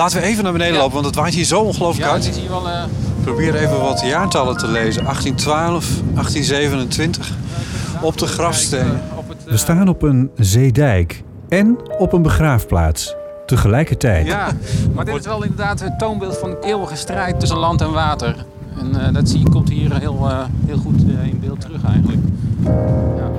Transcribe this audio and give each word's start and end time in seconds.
Laten 0.00 0.20
we 0.20 0.26
even 0.26 0.42
naar 0.44 0.52
beneden 0.52 0.74
Ja. 0.74 0.78
lopen, 0.80 0.94
want 0.94 1.06
het 1.06 1.14
waait 1.14 1.34
hier 1.34 1.44
zo 1.44 1.60
ongelooflijk 1.60 2.08
Ja, 2.08 2.14
het 2.14 2.24
hard. 2.24 2.36
is 2.36 2.40
hier 2.42 2.50
wel... 2.50 2.68
eh, 2.68 2.82
Probeer 3.22 3.54
even 3.54 3.80
wat 3.80 4.00
jaartallen 4.00 4.56
te 4.56 4.66
lezen. 4.68 5.02
1812, 5.04 5.86
1827. 6.14 7.30
Op 8.00 8.18
de 8.18 8.26
grafstenen. 8.26 9.00
het, 9.28 9.44
We 9.44 9.56
staan 9.56 9.88
op 9.88 10.02
een 10.02 10.30
zeedijk 10.36 11.22
en 11.48 11.78
op 11.98 12.12
een 12.12 12.22
begraafplaats. 12.22 13.14
Tegelijkertijd. 13.46 14.26
Ja, 14.26 14.48
maar 14.94 15.04
dit 15.04 15.14
is 15.18 15.26
wel 15.26 15.42
inderdaad 15.42 15.80
het 15.80 15.98
toonbeeld 15.98 16.38
van 16.38 16.50
de 16.50 16.56
eeuwige 16.60 16.96
strijd 16.96 17.40
tussen 17.40 17.58
land 17.58 17.80
en 17.80 17.92
water. 17.92 18.34
En 18.78 19.00
eh, 19.06 19.14
dat 19.14 19.28
zie, 19.28 19.50
komt 19.50 19.68
hier 19.68 19.98
heel, 20.00 20.28
eh, 20.30 20.38
heel 20.66 20.76
goed 20.78 21.00
eh, 21.02 21.26
in 21.28 21.40
beeld 21.40 21.60
terug 21.60 21.84
eigenlijk. 21.84 22.18
Ja. 23.16 23.30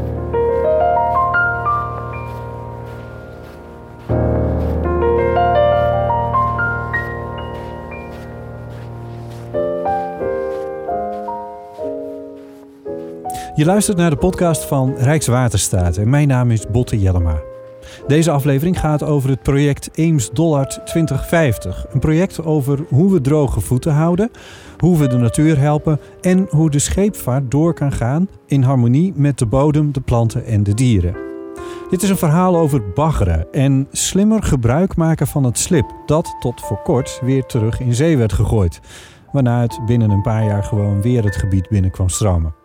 Je 13.61 13.67
luistert 13.67 13.97
naar 13.97 14.09
de 14.09 14.15
podcast 14.15 14.65
van 14.65 14.93
Rijkswaterstaat 14.97 15.97
en 15.97 16.09
mijn 16.09 16.27
naam 16.27 16.52
is 16.52 16.67
Botte 16.67 16.99
Jellema. 16.99 17.41
Deze 18.07 18.31
aflevering 18.31 18.79
gaat 18.79 19.03
over 19.03 19.29
het 19.29 19.41
project 19.41 19.89
Eems 19.93 20.29
Dollard 20.29 20.85
2050. 20.85 21.85
Een 21.89 21.99
project 21.99 22.43
over 22.43 22.85
hoe 22.89 23.11
we 23.11 23.21
droge 23.21 23.59
voeten 23.59 23.93
houden, 23.93 24.31
hoe 24.77 24.97
we 24.97 25.07
de 25.07 25.17
natuur 25.17 25.59
helpen 25.59 25.99
en 26.21 26.47
hoe 26.49 26.69
de 26.69 26.79
scheepvaart 26.79 27.52
door 27.52 27.73
kan 27.73 27.91
gaan 27.91 28.29
in 28.45 28.63
harmonie 28.63 29.13
met 29.16 29.38
de 29.38 29.45
bodem, 29.45 29.91
de 29.91 30.02
planten 30.02 30.45
en 30.45 30.63
de 30.63 30.73
dieren. 30.73 31.16
Dit 31.89 32.03
is 32.03 32.09
een 32.09 32.17
verhaal 32.17 32.57
over 32.57 32.83
baggeren 32.93 33.52
en 33.52 33.88
slimmer 33.91 34.43
gebruik 34.43 34.95
maken 34.95 35.27
van 35.27 35.43
het 35.43 35.57
slip 35.57 35.91
dat 36.05 36.35
tot 36.39 36.61
voor 36.61 36.81
kort 36.81 37.19
weer 37.23 37.45
terug 37.45 37.80
in 37.80 37.93
zee 37.93 38.17
werd 38.17 38.33
gegooid, 38.33 38.80
waarna 39.31 39.61
het 39.61 39.80
binnen 39.86 40.09
een 40.09 40.21
paar 40.21 40.45
jaar 40.45 40.64
gewoon 40.64 41.02
weer 41.02 41.23
het 41.23 41.36
gebied 41.36 41.69
binnen 41.69 41.91
kwam 41.91 42.09
stromen. 42.09 42.61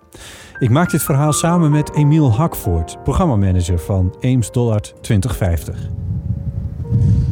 Ik 0.59 0.70
maak 0.70 0.91
dit 0.91 1.03
verhaal 1.03 1.33
samen 1.33 1.70
met 1.70 1.95
Emiel 1.95 2.33
Hakvoort, 2.33 3.03
programmamanager 3.03 3.78
van 3.78 4.17
Eems 4.20 4.53
Dollard 4.53 4.95
2050. 5.00 5.78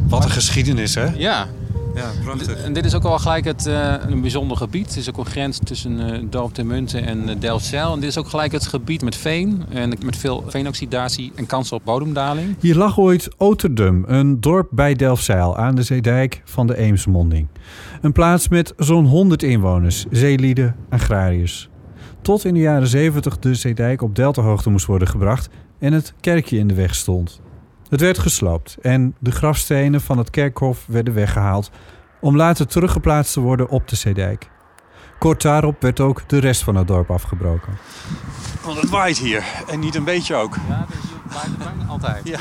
Wat 0.07 0.23
een 0.23 0.29
geschiedenis, 0.29 0.95
hè? 0.95 1.05
ja, 1.15 1.47
Ja, 1.95 2.11
prachtig. 2.23 2.63
en 2.63 2.73
dit 2.73 2.85
is 2.85 2.93
ook 2.93 3.03
wel 3.03 3.19
gelijk 3.19 3.45
het, 3.45 3.65
eh, 3.65 3.93
een 4.07 4.21
bijzonder 4.21 4.57
gebied. 4.57 4.87
Het 4.87 4.97
is 4.97 5.09
ook 5.09 5.17
een 5.17 5.25
grens 5.25 5.59
tussen 5.63 5.99
eh 5.99 6.19
Dorp 6.29 6.53
ten 6.53 6.67
Munten 6.67 7.05
en 7.05 7.29
uh, 7.29 7.35
Delfzijl. 7.39 7.93
En 7.93 7.99
dit 7.99 8.09
is 8.09 8.17
ook 8.17 8.27
gelijk 8.27 8.51
het 8.51 8.67
gebied 8.67 9.01
met 9.01 9.15
veen 9.15 9.63
en 9.69 9.93
met 10.03 10.17
veel 10.17 10.43
veenoxidatie 10.47 11.31
en 11.35 11.45
kans 11.45 11.71
op 11.71 11.81
bodemdaling. 11.85 12.55
Hier 12.59 12.75
lag 12.75 12.99
ooit 12.99 13.29
Oterdum, 13.37 14.03
een 14.07 14.41
dorp 14.41 14.67
bij 14.71 14.93
Delfzijl 14.93 15.57
aan 15.57 15.75
de 15.75 15.83
zeedijk 15.83 16.41
van 16.45 16.67
de 16.67 16.77
Eemsmonding. 16.77 17.47
Een 18.01 18.11
plaats 18.11 18.47
met 18.47 18.73
zo'n 18.77 19.05
100 19.05 19.43
inwoners, 19.43 20.05
zeelieden, 20.11 20.75
agrariërs. 20.89 21.69
Tot 22.25 22.45
in 22.45 22.53
de 22.53 22.59
jaren 22.59 22.87
70 22.87 23.39
de 23.39 23.55
zeedijk 23.55 24.01
op 24.01 24.15
deltahoogte 24.15 24.69
moest 24.69 24.85
worden 24.85 25.07
gebracht 25.07 25.49
en 25.79 25.93
het 25.93 26.13
kerkje 26.19 26.57
in 26.57 26.67
de 26.67 26.73
weg 26.73 26.95
stond. 26.95 27.41
Het 27.89 28.01
werd 28.01 28.19
gesloopt 28.19 28.77
en 28.81 29.15
de 29.19 29.31
grafstenen 29.31 30.01
van 30.01 30.17
het 30.17 30.29
kerkhof 30.29 30.85
werden 30.87 31.13
weggehaald 31.13 31.71
om 32.21 32.35
later 32.35 32.67
teruggeplaatst 32.67 33.33
te 33.33 33.39
worden 33.39 33.69
op 33.69 33.87
de 33.87 33.95
zeedijk. 33.95 34.49
Kort 35.19 35.41
daarop 35.41 35.81
werd 35.81 35.99
ook 35.99 36.29
de 36.29 36.37
rest 36.37 36.63
van 36.63 36.75
het 36.75 36.87
dorp 36.87 37.11
afgebroken. 37.11 37.77
Want 38.63 38.81
het 38.81 38.89
waait 38.89 39.17
hier. 39.17 39.43
En 39.67 39.79
niet 39.79 39.95
een 39.95 40.03
beetje 40.03 40.35
ook. 40.35 40.55
Ja, 40.69 40.85
dus 40.89 41.09
je 41.09 41.33
waait 41.33 41.57
bijna 41.57 41.91
altijd. 41.91 42.27
Ja. 42.27 42.39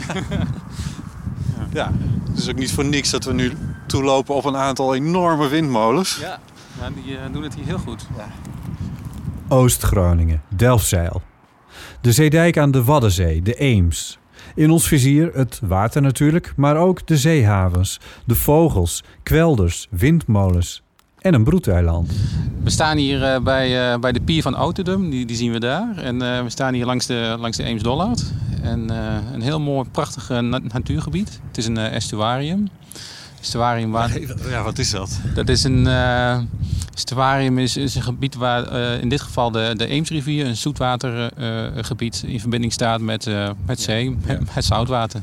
Ja, 1.73 1.93
het 2.31 2.39
is 2.39 2.51
ook 2.51 2.59
niet 2.59 2.73
voor 2.73 2.85
niks 2.85 3.11
dat 3.11 3.25
we 3.25 3.33
nu 3.33 3.53
toelopen 3.87 4.35
op 4.35 4.45
een 4.45 4.57
aantal 4.57 4.95
enorme 4.95 5.49
windmolens. 5.49 6.19
Ja, 6.21 6.39
ja 6.81 6.91
die 7.05 7.17
eh, 7.17 7.33
doen 7.33 7.43
het 7.43 7.55
hier 7.55 7.65
heel 7.65 7.79
goed. 7.79 8.07
Oost-Groningen, 9.49 10.43
Delfzijl. 10.57 11.23
De 12.01 12.13
zeedijk 12.13 12.59
aan 12.59 12.71
de 12.71 12.85
Waddenzee, 12.85 13.43
de 13.43 13.55
Eems. 13.55 14.19
In 14.55 14.71
ons 14.71 14.89
vizier 14.89 15.31
het 15.35 15.61
water 15.63 16.03
natuurlijk, 16.03 16.53
maar 16.57 16.77
ook 16.77 17.07
de 17.07 17.17
zeehavens, 17.17 18.01
de 18.25 18.35
vogels, 18.35 19.05
kwelders, 19.23 19.87
windmolens 19.91 20.83
en 21.19 21.35
een 21.35 21.45
broedeiland. 21.45 22.13
We 22.63 22.71
staan 22.71 22.97
hier 22.97 23.23
eh, 23.23 23.43
bij, 23.43 23.93
eh, 23.93 23.99
bij 23.99 24.13
de 24.13 24.21
pier 24.21 24.43
van 24.43 24.55
Outerdum, 24.55 25.11
die, 25.11 25.37
zien 25.37 25.53
we 25.53 25.61
daar. 25.61 25.97
En 25.97 26.23
eh, 26.23 26.43
we 26.43 26.51
staan 26.51 26.75
hier 26.75 26.87
langs 26.87 27.07
de, 27.07 27.37
langs 27.39 27.57
de 27.57 27.63
Eems 27.63 27.83
Dollard. 27.83 28.33
En 28.63 28.89
een 29.33 29.43
heel 29.43 29.61
mooi, 29.61 29.89
prachtig 29.91 30.29
na- 30.29 30.59
natuurgebied. 30.59 31.41
Het 31.49 31.59
is 31.59 31.67
een 31.67 31.77
estuarium. 31.77 32.69
Estuarium 33.49 33.91
waar, 33.91 34.21
Ja, 34.49 34.63
wat 34.63 34.79
is 34.79 34.91
dat? 34.91 35.21
dat 35.35 35.49
is 35.49 35.65
een 35.65 35.87
eh, 35.87 36.39
estuarium 36.95 37.59
is, 37.59 37.77
is 37.77 37.95
een 37.95 38.03
gebied 38.03 38.35
waar 38.35 38.67
eh, 38.67 39.01
in 39.01 39.09
dit 39.09 39.21
geval 39.21 39.51
de, 39.51 39.73
de 39.77 39.87
Eemsrivier, 39.87 40.47
een 40.47 40.57
zoetwatergebied, 40.57 42.23
in 42.27 42.41
verbinding 42.41 42.73
staat 42.73 43.01
met, 43.01 43.27
eh, 43.27 43.51
met 43.67 43.81
zee, 43.81 44.17
met, 44.27 44.39
met 44.55 44.65
zoutwater. 44.65 45.23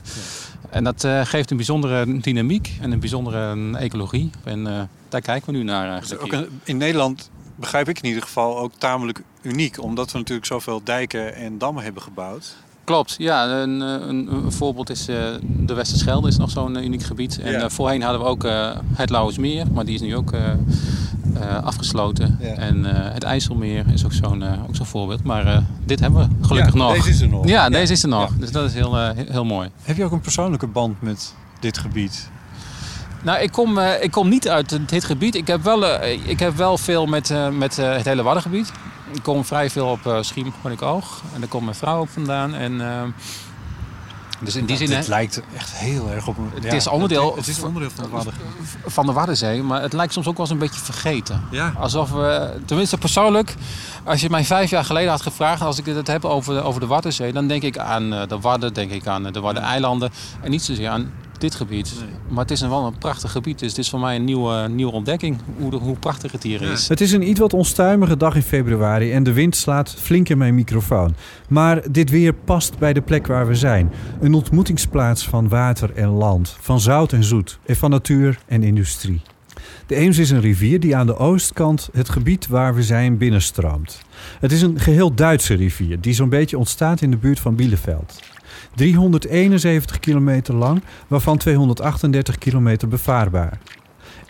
En 0.70 0.84
dat 0.84 1.04
eh, 1.04 1.26
geeft 1.26 1.52
een 1.52 1.58
bijzondere 1.58 2.20
dynamiek 2.20 2.72
en 2.82 2.92
een 2.92 3.00
bijzondere 3.00 3.78
ecologie. 3.78 4.30
En 4.44 4.68
eh, 4.68 4.82
daar 5.10 5.22
kijken 5.22 5.52
we 5.52 5.58
nu 5.58 5.64
naar 5.64 5.90
eigenlijk. 5.92 6.22
ook 6.24 6.32
hier. 6.32 6.40
een- 6.40 6.60
in 6.64 6.78
Nederland 6.78 7.30
begrijp 7.56 7.90
ik 7.90 7.98
in 8.02 8.06
ieder 8.08 8.24
geval 8.24 8.58
ook 8.60 8.72
tamelijk 8.78 9.22
uniek. 9.42 9.82
Omdat 9.82 10.12
we 10.12 10.18
natuurlijk 10.18 10.48
zoveel 10.48 10.82
dijken 10.84 11.36
en 11.36 11.58
dammen 11.58 11.84
hebben 11.84 12.02
gebouwd. 12.02 12.56
Klopt, 12.84 13.16
ja. 13.18 13.50
Een, 13.62 13.82
eh, 13.82 13.88
een, 14.08 14.28
een 14.32 14.52
voorbeeld 14.52 14.90
is 14.90 15.08
eh, 15.08 15.16
de 15.42 15.74
Westerschelde 15.74 16.28
is 16.28 16.38
nog 16.38 16.50
zo'n 16.50 16.78
eh, 16.78 16.84
uniek 16.84 17.04
gebied. 17.04 17.40
En 17.42 17.52
Ja. 17.52 17.60
eh, 17.60 17.70
voorheen 17.70 18.02
hadden 18.02 18.22
we 18.22 18.28
ook 18.28 18.44
eh, 18.44 18.70
het 18.94 19.10
Lauwersmeer, 19.10 19.66
maar 19.74 19.86
die 19.86 19.96
is 19.96 20.02
nu 20.02 20.16
ook 20.16 20.32
eh, 20.32 20.42
eh, 20.52 21.64
afgesloten. 21.64 22.38
Ja. 22.42 22.48
En 22.54 22.86
eh, 22.86 23.14
het 23.14 23.24
IJsselmeer 23.24 23.86
is 23.94 24.06
ook 24.06 24.14
zo'n 24.14 24.44
ook 24.68 24.76
zo'n 24.76 24.86
voorbeeld. 24.86 25.24
Maar 25.24 25.46
eh, 25.48 25.58
dit 25.86 26.00
hebben 26.00 26.20
we 26.40 26.48
gelukkig 26.48 26.74
Ja, 26.74 26.80
nog. 26.80 26.94
Deze 26.94 27.10
is 27.10 27.22
er 27.22 27.28
nog. 27.30 27.48
Ja, 27.48 27.70
deze 27.70 27.94
is 27.94 28.04
er 28.04 28.10
nog. 28.10 28.30
Ja. 28.30 28.36
Dus 28.40 28.52
dat 28.52 28.66
is 28.66 28.74
heel, 28.74 28.98
heel, 28.98 29.14
heel 29.30 29.46
mooi. 29.46 29.70
Heb 29.84 29.98
je 29.98 30.04
ook 30.04 30.12
een 30.12 30.22
persoonlijke 30.22 30.68
band 30.68 31.02
met 31.02 31.34
dit 31.60 31.78
gebied? 31.78 32.30
Nou, 33.24 33.40
ik 33.42 33.52
kom, 33.52 33.78
eh, 33.78 34.04
ik 34.04 34.12
kom 34.12 34.30
niet 34.30 34.50
uit 34.50 34.80
dit 34.90 35.04
gebied. 35.04 35.36
Ik 35.36 35.48
heb 35.48 35.64
wel, 35.64 35.86
eh, 35.88 36.28
ik 36.30 36.40
heb 36.40 36.56
wel 36.56 36.78
veel 36.78 37.06
met, 37.06 37.30
eh, 37.30 37.50
met 37.50 37.78
eh, 37.78 37.96
het 37.96 38.06
hele 38.06 38.24
Waddengebied. 38.24 38.72
Ik 39.14 39.24
kom 39.24 39.46
vrij 39.46 39.70
veel 39.70 39.88
op 39.88 40.06
uh, 40.06 40.18
Schiem, 40.22 40.54
oog 40.80 41.22
En 41.34 41.40
daar 41.40 41.50
komt 41.50 41.64
mijn 41.64 41.76
vrouw 41.76 42.00
ook 42.00 42.10
vandaan. 42.10 42.54
En, 42.54 42.82
eh, 42.82 43.04
dus 44.44 44.56
in 44.56 44.66
die 44.66 44.78
zin... 44.78 44.92
Het 44.92 45.08
lijkt 45.08 45.42
echt 45.56 45.72
heel 45.72 46.10
erg 46.10 46.28
op 46.28 46.38
een... 46.38 46.52
Het 46.54 46.74
is 46.74 46.88
onderdeel- 46.88 47.36
Het, 47.36 47.48
is 47.48 47.64
onderdeel 47.64 47.90
van 48.86 49.06
de 49.06 49.12
Waddenzee, 49.12 49.64
maar 49.64 49.82
het 49.82 49.94
lijkt 49.94 50.14
soms 50.14 50.28
ook 50.28 50.38
wel 50.38 50.46
eens 50.46 50.54
een 50.54 50.62
beetje 50.62 50.82
vergeten. 50.82 51.44
Ja. 51.52 51.74
Alsof 51.80 52.12
we, 52.12 52.60
tenminste 52.66 52.98
persoonlijk, 52.98 53.56
als 54.04 54.22
je 54.22 54.30
mij 54.30 54.46
vijf 54.46 54.70
jaar 54.70 54.86
geleden 54.86 55.10
had 55.10 55.22
gevraagd, 55.22 55.62
als 55.62 55.78
ik 55.78 55.86
het 55.86 56.08
heb 56.08 56.26
over 56.26 56.54
de, 56.54 56.62
over 56.62 56.80
de 56.80 56.88
Waddenzee, 56.88 57.34
dan 57.34 57.48
denk 57.48 57.64
ik 57.64 57.78
aan 57.78 58.14
eh, 58.14 58.28
de 58.28 58.40
Wadden, 58.40 58.74
denk 58.74 58.92
ik 58.92 59.08
aan 59.08 59.26
eh, 59.26 59.34
de 59.34 59.40
Waddeneilanden 59.40 60.12
en 60.42 60.52
niet 60.52 60.64
zozeer 60.64 60.90
aan 60.90 61.12
dit 61.42 61.56
gebied. 61.56 61.94
Maar 62.28 62.42
het 62.42 62.52
is 62.52 62.62
een 62.62 62.70
wel 62.70 62.86
een 62.86 62.98
prachtig 62.98 63.32
gebied, 63.32 63.60
dus 63.60 63.70
het 63.70 63.78
is 63.78 63.90
voor 63.90 64.00
mij 64.00 64.16
een 64.16 64.24
nieuwe, 64.24 64.68
nieuwe 64.70 64.92
ontdekking 64.92 65.38
hoe, 65.60 65.70
de- 65.72 65.78
hoe 65.78 65.96
prachtig 65.96 66.32
het 66.32 66.44
hier 66.44 66.62
is. 66.62 66.88
Het 66.88 67.02
is 67.02 67.12
een 67.12 67.30
iets 67.30 67.40
wat 67.40 67.54
onstuimige 67.54 68.18
dag 68.18 68.36
in 68.36 68.42
februari 68.42 69.12
en 69.12 69.24
de 69.24 69.34
wind 69.34 69.56
slaat 69.56 69.96
flink 69.98 70.30
in 70.30 70.38
mijn 70.38 70.56
microfoon. 70.56 71.16
Maar 71.50 71.92
dit 71.92 72.10
weer 72.10 72.34
past 72.34 72.78
bij 72.80 72.94
de 72.94 73.02
plek 73.02 73.28
waar 73.28 73.48
we 73.48 73.56
zijn. 73.56 73.92
Een 74.22 74.34
ontmoetingsplaats 74.34 75.28
van 75.28 75.48
water 75.48 75.94
en 75.96 76.08
land, 76.10 76.58
van 76.60 76.80
zout 76.80 77.14
en 77.14 77.24
zoet 77.24 77.60
en 77.66 77.76
van 77.76 77.90
natuur 77.90 78.38
en 78.48 78.64
industrie. 78.64 79.22
De 79.88 79.96
Eems 79.96 80.18
is 80.18 80.30
een 80.30 80.42
rivier 80.42 80.80
die 80.80 80.96
aan 80.96 81.06
de 81.06 81.18
oostkant 81.18 81.90
het 81.94 82.10
gebied 82.10 82.48
waar 82.48 82.76
we 82.76 82.84
zijn 82.84 83.18
binnenstroomt. 83.18 84.02
Het 84.40 84.52
is 84.52 84.62
een 84.62 84.80
geheel 84.80 85.14
Duitse 85.16 85.54
rivier 85.54 86.02
die 86.02 86.14
zo'n 86.14 86.30
beetje 86.30 86.58
ontstaat 86.58 87.02
in 87.02 87.12
de 87.12 87.18
buurt 87.18 87.40
van 87.40 87.56
Bielefeld. 87.56 88.20
371 88.76 90.00
kilometer 90.00 90.56
lang, 90.56 90.84
waarvan 91.08 91.38
238 91.38 92.38
kilometer 92.38 92.88
bevaarbaar. 92.88 93.58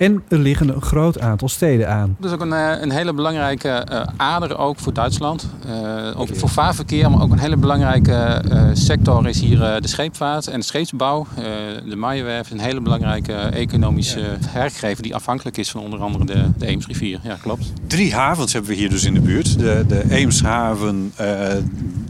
En 0.02 0.24
er 0.28 0.38
liggen 0.40 0.70
een 0.76 0.82
groot 0.82 1.20
aantal 1.20 1.50
steden 1.50 1.90
aan. 1.90 2.16
Dat 2.20 2.30
is 2.30 2.36
ook 2.36 2.42
een, 2.42 2.54
eh, 2.54 2.82
een 2.82 2.92
hele 2.92 3.14
belangrijke 3.14 3.70
eh, 3.70 4.02
ader 4.18 4.58
ook 4.58 4.80
voor 4.80 4.94
Duitsland. 4.94 5.50
Eh, 5.68 6.20
ook 6.20 6.36
voor 6.36 6.50
vaarverkeer, 6.50 7.12
maar 7.12 7.22
ook 7.22 7.32
een 7.32 7.40
hele 7.40 7.58
belangrijke 7.58 8.14
eh, 8.14 8.64
sector 8.74 9.28
is 9.28 9.40
hier 9.40 9.64
eh, 9.64 9.82
de 9.82 9.88
scheepvaart 9.88 10.48
en 10.48 10.60
de 10.60 10.66
scheepsbouw. 10.66 11.28
Eh, 11.36 11.44
de 11.90 11.96
Maaienwerf 11.96 12.46
is 12.46 12.52
een 12.52 12.60
hele 12.60 12.82
belangrijke 12.82 13.34
economische 13.34 14.22
werkgever 14.54 15.04
die 15.04 15.16
afhankelijk 15.16 15.58
is 15.58 15.72
van 15.72 15.82
onder 15.82 16.00
andere 16.00 16.26
de, 16.26 16.44
de 16.58 16.66
Eemsrivier. 16.66 17.20
Ja, 17.24 17.38
klopt. 17.42 17.72
Drie 17.88 18.14
havens 18.14 18.54
hebben 18.54 18.72
we 18.72 18.78
hier 18.78 18.90
dus 18.90 19.04
in 19.04 19.14
de 19.14 19.22
buurt. 19.22 19.60
De, 19.60 19.84
de 19.88 20.04
Eemshaven, 20.10 21.12
eh, 21.16 21.28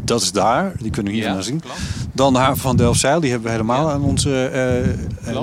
dat 0.03 0.21
is 0.21 0.31
daar. 0.31 0.71
Die 0.79 0.91
kunnen 0.91 1.11
we 1.11 1.17
hier 1.17 1.27
Ja, 1.27 1.33
naar 1.33 1.43
zien. 1.43 1.59
klopt. 1.59 1.79
Dan 2.13 2.33
de 2.33 2.39
haven 2.39 2.57
van 2.61 2.75
Delfzijl, 2.75 3.19
die 3.19 3.29
hebben 3.31 3.47
we 3.47 3.53
helemaal 3.55 3.87
Ja. 3.87 3.93
aan 3.93 4.01
onze 4.01 4.49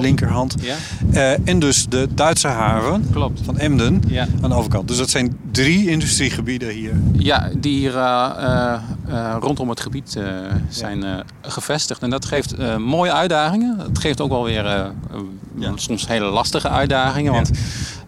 linkerhand. 0.01 0.55
Ja, 0.61 0.75
Eh, 1.13 1.49
en 1.49 1.59
dus 1.59 1.87
de 1.89 2.09
Duitse 2.15 2.38
haven 2.47 3.09
klopt. 3.13 3.41
van 3.45 3.59
Emden 3.59 4.03
Ja. 4.07 4.27
aan 4.43 4.51
de 4.51 4.57
overkant. 4.57 4.89
Dus 4.89 4.97
dat 4.97 5.11
zijn 5.11 5.37
drie 5.51 5.91
industriegebieden 5.91 6.69
hier. 6.71 6.93
Ja, 7.13 7.51
die 7.59 7.79
hier 7.79 7.97
eh, 7.97 8.31
eh, 8.39 8.73
eh, 9.09 9.37
rondom 9.41 9.69
het 9.69 9.81
gebied 9.81 10.17
eh, 10.17 10.25
zijn 10.69 11.03
eh, 11.05 11.15
gevestigd. 11.43 12.03
En 12.03 12.11
dat 12.11 12.25
geeft 12.25 12.53
eh, 12.55 12.77
mooie 12.77 13.13
uitdagingen. 13.13 13.79
Het 13.79 13.99
geeft 13.99 14.21
ook 14.21 14.31
wel 14.31 14.45
weer, 14.45 14.67
eh, 14.67 14.87
Ja. 15.59 15.73
Soms 15.75 16.09
hele 16.09 16.25
lastige 16.31 16.69
uitdagingen, 16.69 17.33
want 17.33 17.51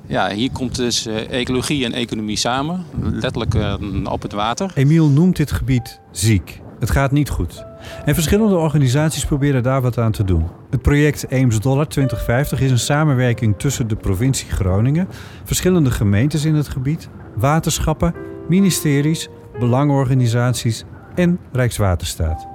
ja, 0.06 0.30
hier 0.30 0.50
komt 0.52 0.76
dus 0.76 1.06
eh, 1.06 1.30
ecologie 1.40 1.84
en 1.84 1.92
economie 1.92 2.36
samen. 2.36 2.84
Letterlijk 3.00 3.54
eh, 3.54 3.74
op 4.04 4.22
het 4.22 4.32
water. 4.32 4.70
Emiel 4.74 5.08
noemt 5.08 5.36
dit 5.36 5.52
gebied 5.52 6.00
ziek. 6.12 6.60
Het 6.80 6.90
gaat 6.90 7.10
niet 7.10 7.30
goed. 7.30 7.64
En 8.04 8.14
verschillende 8.14 8.56
organisaties 8.56 9.24
proberen 9.24 9.62
daar 9.62 9.80
wat 9.80 9.98
aan 9.98 10.12
te 10.12 10.24
doen. 10.24 10.48
Het 10.70 10.82
project 10.82 11.26
Eems 11.28 11.60
Dollar 11.60 11.88
2050 11.88 12.60
is 12.60 12.70
een 12.70 12.78
samenwerking 12.78 13.54
tussen 13.58 13.88
de 13.88 13.96
provincie 13.96 14.50
Groningen, 14.50 15.08
verschillende 15.44 15.90
gemeentes 15.90 16.44
in 16.44 16.54
het 16.54 16.68
gebied, 16.68 17.08
waterschappen, 17.34 18.14
ministeries, 18.48 19.28
belangenorganisaties 19.58 20.84
en 21.14 21.38
Rijkswaterstaat. 21.52 22.46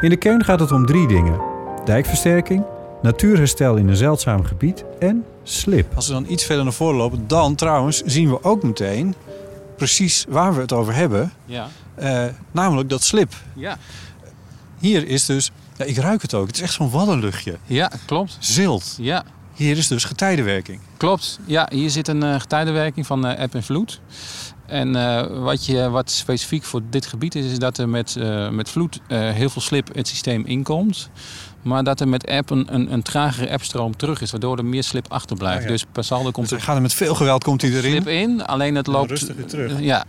In 0.00 0.10
de 0.10 0.16
kern 0.16 0.44
gaat 0.44 0.60
het 0.60 0.72
om 0.72 0.86
drie 0.86 1.08
dingen: 1.08 1.40
dijkversterking, 1.84 2.64
natuurherstel 3.02 3.76
in 3.76 3.88
een 3.88 3.96
zeldzaam 3.96 4.44
gebied 4.44 4.84
en 4.98 5.24
slip. 5.42 5.94
Als 5.94 6.06
we 6.06 6.12
dan 6.12 6.26
iets 6.28 6.44
verder 6.44 6.64
naar 6.64 6.72
voren 6.72 6.96
lopen, 6.96 7.24
dan 7.26 7.54
trouwens 7.54 8.02
zien 8.04 8.28
we 8.30 8.44
ook 8.44 8.62
meteen 8.62 9.14
precies 9.76 10.24
waar 10.28 10.54
we 10.54 10.60
het 10.60 10.72
over 10.72 10.94
hebben. 10.94 11.32
Ja. 11.44 11.68
Eh, 11.94 12.24
namelijk 12.50 12.88
dat 12.88 13.02
slip. 13.02 13.34
Ja. 13.54 13.78
Hier 14.78 15.08
is 15.08 15.26
dus, 15.26 15.50
ja, 15.76 15.84
ik 15.84 15.96
ruik 15.96 16.22
het 16.22 16.34
ook, 16.34 16.46
het 16.46 16.56
is 16.56 16.62
echt 16.62 16.72
zo'n 16.72 16.90
waddenluchtje. 16.90 17.56
ja, 17.66 17.90
klopt. 18.06 18.36
Zilt. 18.40 18.96
Ja, 19.00 19.24
Hier 19.54 19.76
is 19.76 19.88
dus 19.88 20.04
getijdenwerking. 20.04 20.80
klopt. 20.96 21.38
Ja, 21.44 21.68
hier 21.72 21.90
zit 21.90 22.08
een 22.08 22.22
uh, 22.24 22.40
getijdenwerking 22.40 23.06
van 23.06 23.26
eh 23.26 23.42
eb 23.42 23.54
en 23.54 23.62
vloed. 23.62 24.00
En 24.66 24.96
eh, 24.96 25.42
wat, 25.42 25.66
je, 25.66 25.90
wat 25.90 26.10
specifiek 26.10 26.64
voor 26.64 26.80
dit 26.90 27.06
gebied 27.06 27.34
is, 27.34 27.44
is 27.44 27.58
dat 27.58 27.78
er 27.78 27.88
met, 27.88 28.16
eh, 28.16 28.48
met 28.48 28.68
vloed 28.70 29.00
eh, 29.06 29.30
heel 29.30 29.48
veel 29.50 29.62
slip 29.62 29.94
het 29.94 30.08
systeem 30.08 30.44
inkomt. 30.46 31.10
Maar 31.62 31.84
dat 31.84 32.00
er 32.00 32.08
met 32.08 32.24
eb 32.26 32.50
een, 32.50 32.66
een, 32.74 32.92
een 32.92 33.02
tragere 33.02 33.46
ebstroom 33.46 33.96
terug 33.96 34.20
is, 34.20 34.30
waardoor 34.30 34.58
er 34.58 34.64
meer 34.64 34.84
slip 34.84 35.06
achterblijft. 35.08 35.58
Ah, 35.58 35.64
ja. 35.64 35.68
Dus 35.70 35.84
per 35.92 36.04
saldo 36.04 36.30
komt 36.30 36.48
Dus 36.48 36.58
er 36.58 36.64
gaat 36.64 36.76
er 36.76 36.82
met 36.82 36.94
veel 36.94 37.14
geweld 37.14 37.44
komt 37.44 37.62
hij 37.62 37.70
erin. 37.70 37.90
slip 37.90 38.06
in, 38.08 38.46
alleen 38.46 38.74
het 38.74 38.86
loopt... 38.86 39.10
rustig 39.10 39.36
weer 39.36 39.46
terug. 39.46 39.80
Ja, 39.80 40.04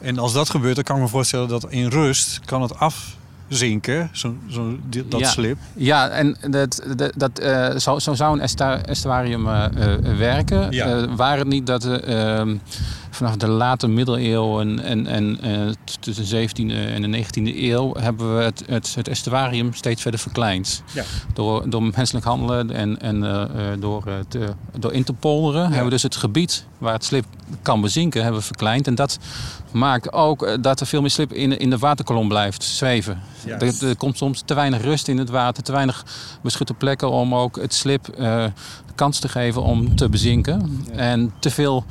En 0.00 0.18
als 0.18 0.32
dat 0.32 0.50
gebeurt, 0.50 0.74
dan 0.74 0.84
kan 0.84 0.96
ik 0.96 1.02
me 1.02 1.08
voorstellen 1.08 1.48
dat 1.48 1.66
in 1.68 1.88
rust 1.88 2.40
kan 2.44 2.62
het 2.62 2.72
afzinken, 2.78 4.08
zo, 4.12 4.34
zo, 4.48 4.76
die- 4.88 5.08
dat 5.08 5.20
Ja. 5.20 5.28
slip. 5.28 5.58
Ja, 5.74 6.08
en 6.08 6.36
dat, 6.50 6.82
dat, 6.96 7.12
dat, 7.16 7.38
eh, 7.38 7.76
zo, 7.76 7.98
zo 7.98 8.14
zou 8.14 8.40
een 8.40 8.48
estuarium 8.84 9.48
eh, 9.48 9.64
eh, 9.64 10.18
werken. 10.18 10.70
Ja. 10.70 11.14
Waar 11.14 11.38
het 11.38 11.46
niet 11.48 11.66
dat 11.66 11.84
eh, 11.84 12.38
ehm, 12.38 12.56
vanaf 13.14 13.36
de 13.36 13.48
late 13.48 13.88
middeleeuwen 13.88 14.78
en, 14.80 15.06
en 15.06 15.40
eh, 15.40 15.68
t- 15.84 16.02
tussen 16.02 16.28
de 16.28 16.48
17e 16.48 16.74
en 16.94 17.10
de 17.10 17.24
19e 17.24 17.56
eeuw 17.56 17.94
hebben 17.98 18.36
we 18.36 18.42
het, 18.42 18.62
het, 18.66 18.94
het 18.94 19.08
estuarium 19.08 19.74
steeds 19.74 20.02
verder 20.02 20.20
verkleind. 20.20 20.82
Ja. 20.92 21.02
Door, 21.34 21.70
door 21.70 21.82
menselijk 21.82 22.24
handelen 22.26 22.70
en, 22.70 23.00
en 23.00 23.24
eh, 23.24 23.42
eh, 23.42 23.80
door, 23.80 24.06
eh, 24.06 24.14
te, 24.28 24.48
door 24.78 24.92
in 24.92 25.04
te 25.04 25.12
polderen 25.12 25.64
hebben 25.66 25.84
we 25.84 25.90
dus 25.90 26.02
het 26.02 26.16
gebied 26.16 26.64
waar 26.78 26.92
het 26.92 27.04
slip 27.04 27.24
kan 27.62 27.80
bezinken, 27.80 28.22
hebben 28.22 28.40
we 28.40 28.46
verkleind. 28.46 28.86
En 28.86 28.94
dat 28.94 29.18
maakt 29.72 30.12
ook 30.12 30.42
eh, 30.42 30.54
dat 30.60 30.80
er 30.80 30.86
veel 30.86 31.00
meer 31.00 31.10
slip 31.10 31.32
in, 31.32 31.58
in 31.58 31.70
de 31.70 31.78
waterkolom 31.78 32.28
blijft 32.28 32.62
zweven. 32.62 33.20
Er, 33.58 33.88
er 33.88 33.96
komt 33.96 34.16
soms 34.18 34.42
te 34.44 34.54
weinig 34.54 34.82
rust 34.82 35.08
in 35.08 35.18
het 35.18 35.30
water, 35.30 35.62
te 35.62 35.72
weinig 35.72 36.04
beschutte 36.42 36.74
plekken 36.74 37.10
om 37.10 37.34
ook 37.34 37.56
het 37.56 37.74
slip 37.74 38.08
eh, 38.08 38.44
kans 39.02 39.18
te 39.18 39.28
geven 39.28 39.62
om 39.62 39.96
te 39.96 40.08
bezinken. 40.08 40.84
En 40.94 41.32
te 41.38 41.50
veel 41.50 41.84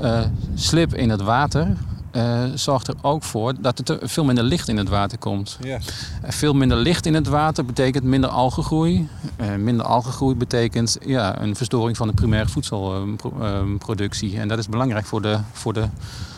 eh, 0.00 0.20
slip 0.54 0.94
in 0.94 1.10
het 1.10 1.20
water 1.22 1.76
eh, 2.10 2.42
zorgt 2.54 2.88
er 2.88 2.94
ook 3.02 3.22
voor 3.22 3.54
dat 3.60 3.88
er 3.88 3.98
veel 4.02 4.24
minder 4.24 4.44
licht 4.44 4.68
in 4.68 4.76
het 4.76 4.88
water 4.88 5.18
komt. 5.18 5.58
Ja. 5.62 5.78
En 6.22 6.32
veel 6.32 6.54
minder 6.54 6.76
licht 6.78 7.06
in 7.06 7.14
het 7.14 7.26
water 7.26 7.64
betekent 7.64 8.04
minder 8.04 8.30
algengroei. 8.30 9.08
Eh, 9.36 9.54
minder 9.54 9.86
algengroei 9.86 10.34
betekent 10.34 10.98
ja, 11.06 11.40
een 11.40 11.56
verstoring 11.56 11.96
van 11.96 12.06
de 12.08 12.14
primaire 12.14 12.48
voedselproductie. 12.48 14.38
en 14.38 14.48
dat 14.48 14.58
is 14.58 14.68
belangrijk 14.68 15.06
voor 15.06 15.22
de, 15.22 15.38
voor 15.52 15.72
de, 15.72 15.84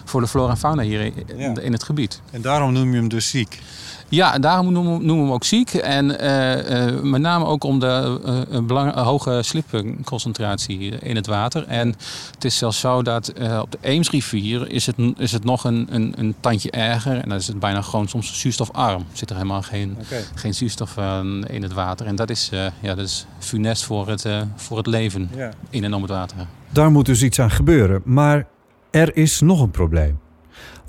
voor 0.04 0.20
de 0.20 0.26
flora 0.26 0.50
en 0.50 0.56
fauna 0.58 0.82
hier 0.82 1.00
in, 1.00 1.12
Ja. 1.36 1.58
in 1.60 1.72
het 1.72 1.82
gebied. 1.82 2.20
En 2.30 2.42
daarom 2.42 2.72
noem 2.72 2.90
je 2.90 2.96
hem 2.96 3.08
dus 3.08 3.28
ziek. 3.28 3.60
Ja, 4.14 4.34
en 4.34 4.40
daarom 4.40 4.72
noemen 4.72 4.92
we, 4.92 5.04
noemen 5.04 5.16
we 5.16 5.22
hem 5.22 5.32
ook 5.32 5.44
ziek. 5.44 5.74
En 5.74 6.18
eh, 6.18 6.86
eh, 6.88 7.00
met 7.02 7.20
name 7.20 7.44
ook 7.44 7.64
om 7.64 7.78
de 7.78 8.20
eh, 8.50 8.60
belang- 8.60 8.94
hoge 8.94 9.40
slipconcentratie 9.42 10.78
in 10.98 11.16
het 11.16 11.26
water. 11.26 11.66
En 11.66 11.88
het 12.34 12.44
is 12.44 12.56
zelfs 12.56 12.80
zo 12.80 13.02
dat 13.02 13.28
eh, 13.28 13.58
op 13.62 13.70
de 13.72 13.78
Eemsrivier 13.80 14.70
is 14.70 14.86
het, 14.86 14.96
is 15.16 15.32
het 15.32 15.44
nog 15.44 15.64
een, 15.64 15.86
een, 15.90 16.14
een 16.16 16.34
tandje 16.40 16.70
erger. 16.70 17.18
En 17.20 17.28
dan 17.28 17.38
is 17.38 17.46
het 17.46 17.58
bijna 17.58 17.82
gewoon 17.82 18.08
soms 18.08 18.40
zuurstofarm. 18.40 19.04
Zit 19.12 19.30
er 19.30 19.36
helemaal 19.36 19.62
geen, 19.62 19.96
geen 20.34 20.54
zuurstof 20.54 20.96
eh, 20.96 21.20
in 21.46 21.62
het 21.62 21.72
water. 21.72 22.06
En 22.06 22.16
dat 22.16 22.30
is, 22.30 22.48
eh, 22.52 22.66
ja, 22.80 22.94
dat 22.94 23.06
is 23.06 23.26
funest 23.38 23.84
voor 23.84 24.08
het, 24.08 24.24
eh, 24.24 24.40
voor 24.56 24.76
het 24.76 24.86
leven 24.86 25.30
in 25.70 25.84
en 25.84 25.94
om 25.94 26.02
het 26.02 26.10
water. 26.10 26.36
Daar 26.68 26.90
moet 26.90 27.06
dus 27.06 27.22
iets 27.22 27.38
aan 27.38 27.50
gebeuren. 27.50 28.02
Maar 28.04 28.46
er 28.90 29.16
is 29.16 29.40
nog 29.40 29.60
een 29.60 29.70
probleem. 29.70 30.18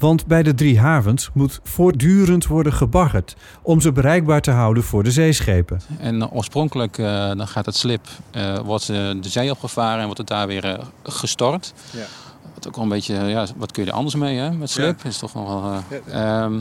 Want 0.03 0.25
bij 0.25 0.43
de 0.43 0.53
drie 0.53 0.79
havens 0.79 1.29
moet 1.33 1.59
voortdurend 1.63 2.47
worden 2.47 2.73
gebaggerd 2.73 3.35
om 3.61 3.81
ze 3.81 3.91
bereikbaar 3.91 4.41
te 4.41 4.51
houden 4.51 4.83
voor 4.83 5.03
de 5.03 5.11
zeeschepen. 5.11 5.81
En 5.99 6.21
eh, 6.21 6.35
oorspronkelijk 6.35 6.97
eh, 6.97 7.05
dan 7.27 7.47
gaat 7.47 7.65
het 7.65 7.75
slip 7.75 8.07
eh, 8.31 8.59
wordt 8.59 8.87
de 8.87 9.17
zee 9.21 9.51
opgevaren 9.51 9.97
en 9.97 10.03
wordt 10.03 10.17
het 10.17 10.27
daar 10.27 10.47
weer 10.47 10.79
gestort. 11.03 11.73
Ja. 11.91 12.05
Wat 12.53 12.67
ook 12.67 12.75
wel 12.75 12.83
een 12.83 12.89
beetje, 12.89 13.13
ja, 13.15 13.45
wat 13.55 13.71
kun 13.71 13.83
je 13.83 13.89
er 13.89 13.95
anders 13.95 14.15
mee 14.15 14.37
hè, 14.37 14.51
met 14.51 14.69
slip? 14.69 15.03
Is 15.03 15.17
toch 15.17 15.33
nog 15.33 15.47
wel. 15.47 15.83
eh, 16.05 16.41
ehm, 16.43 16.59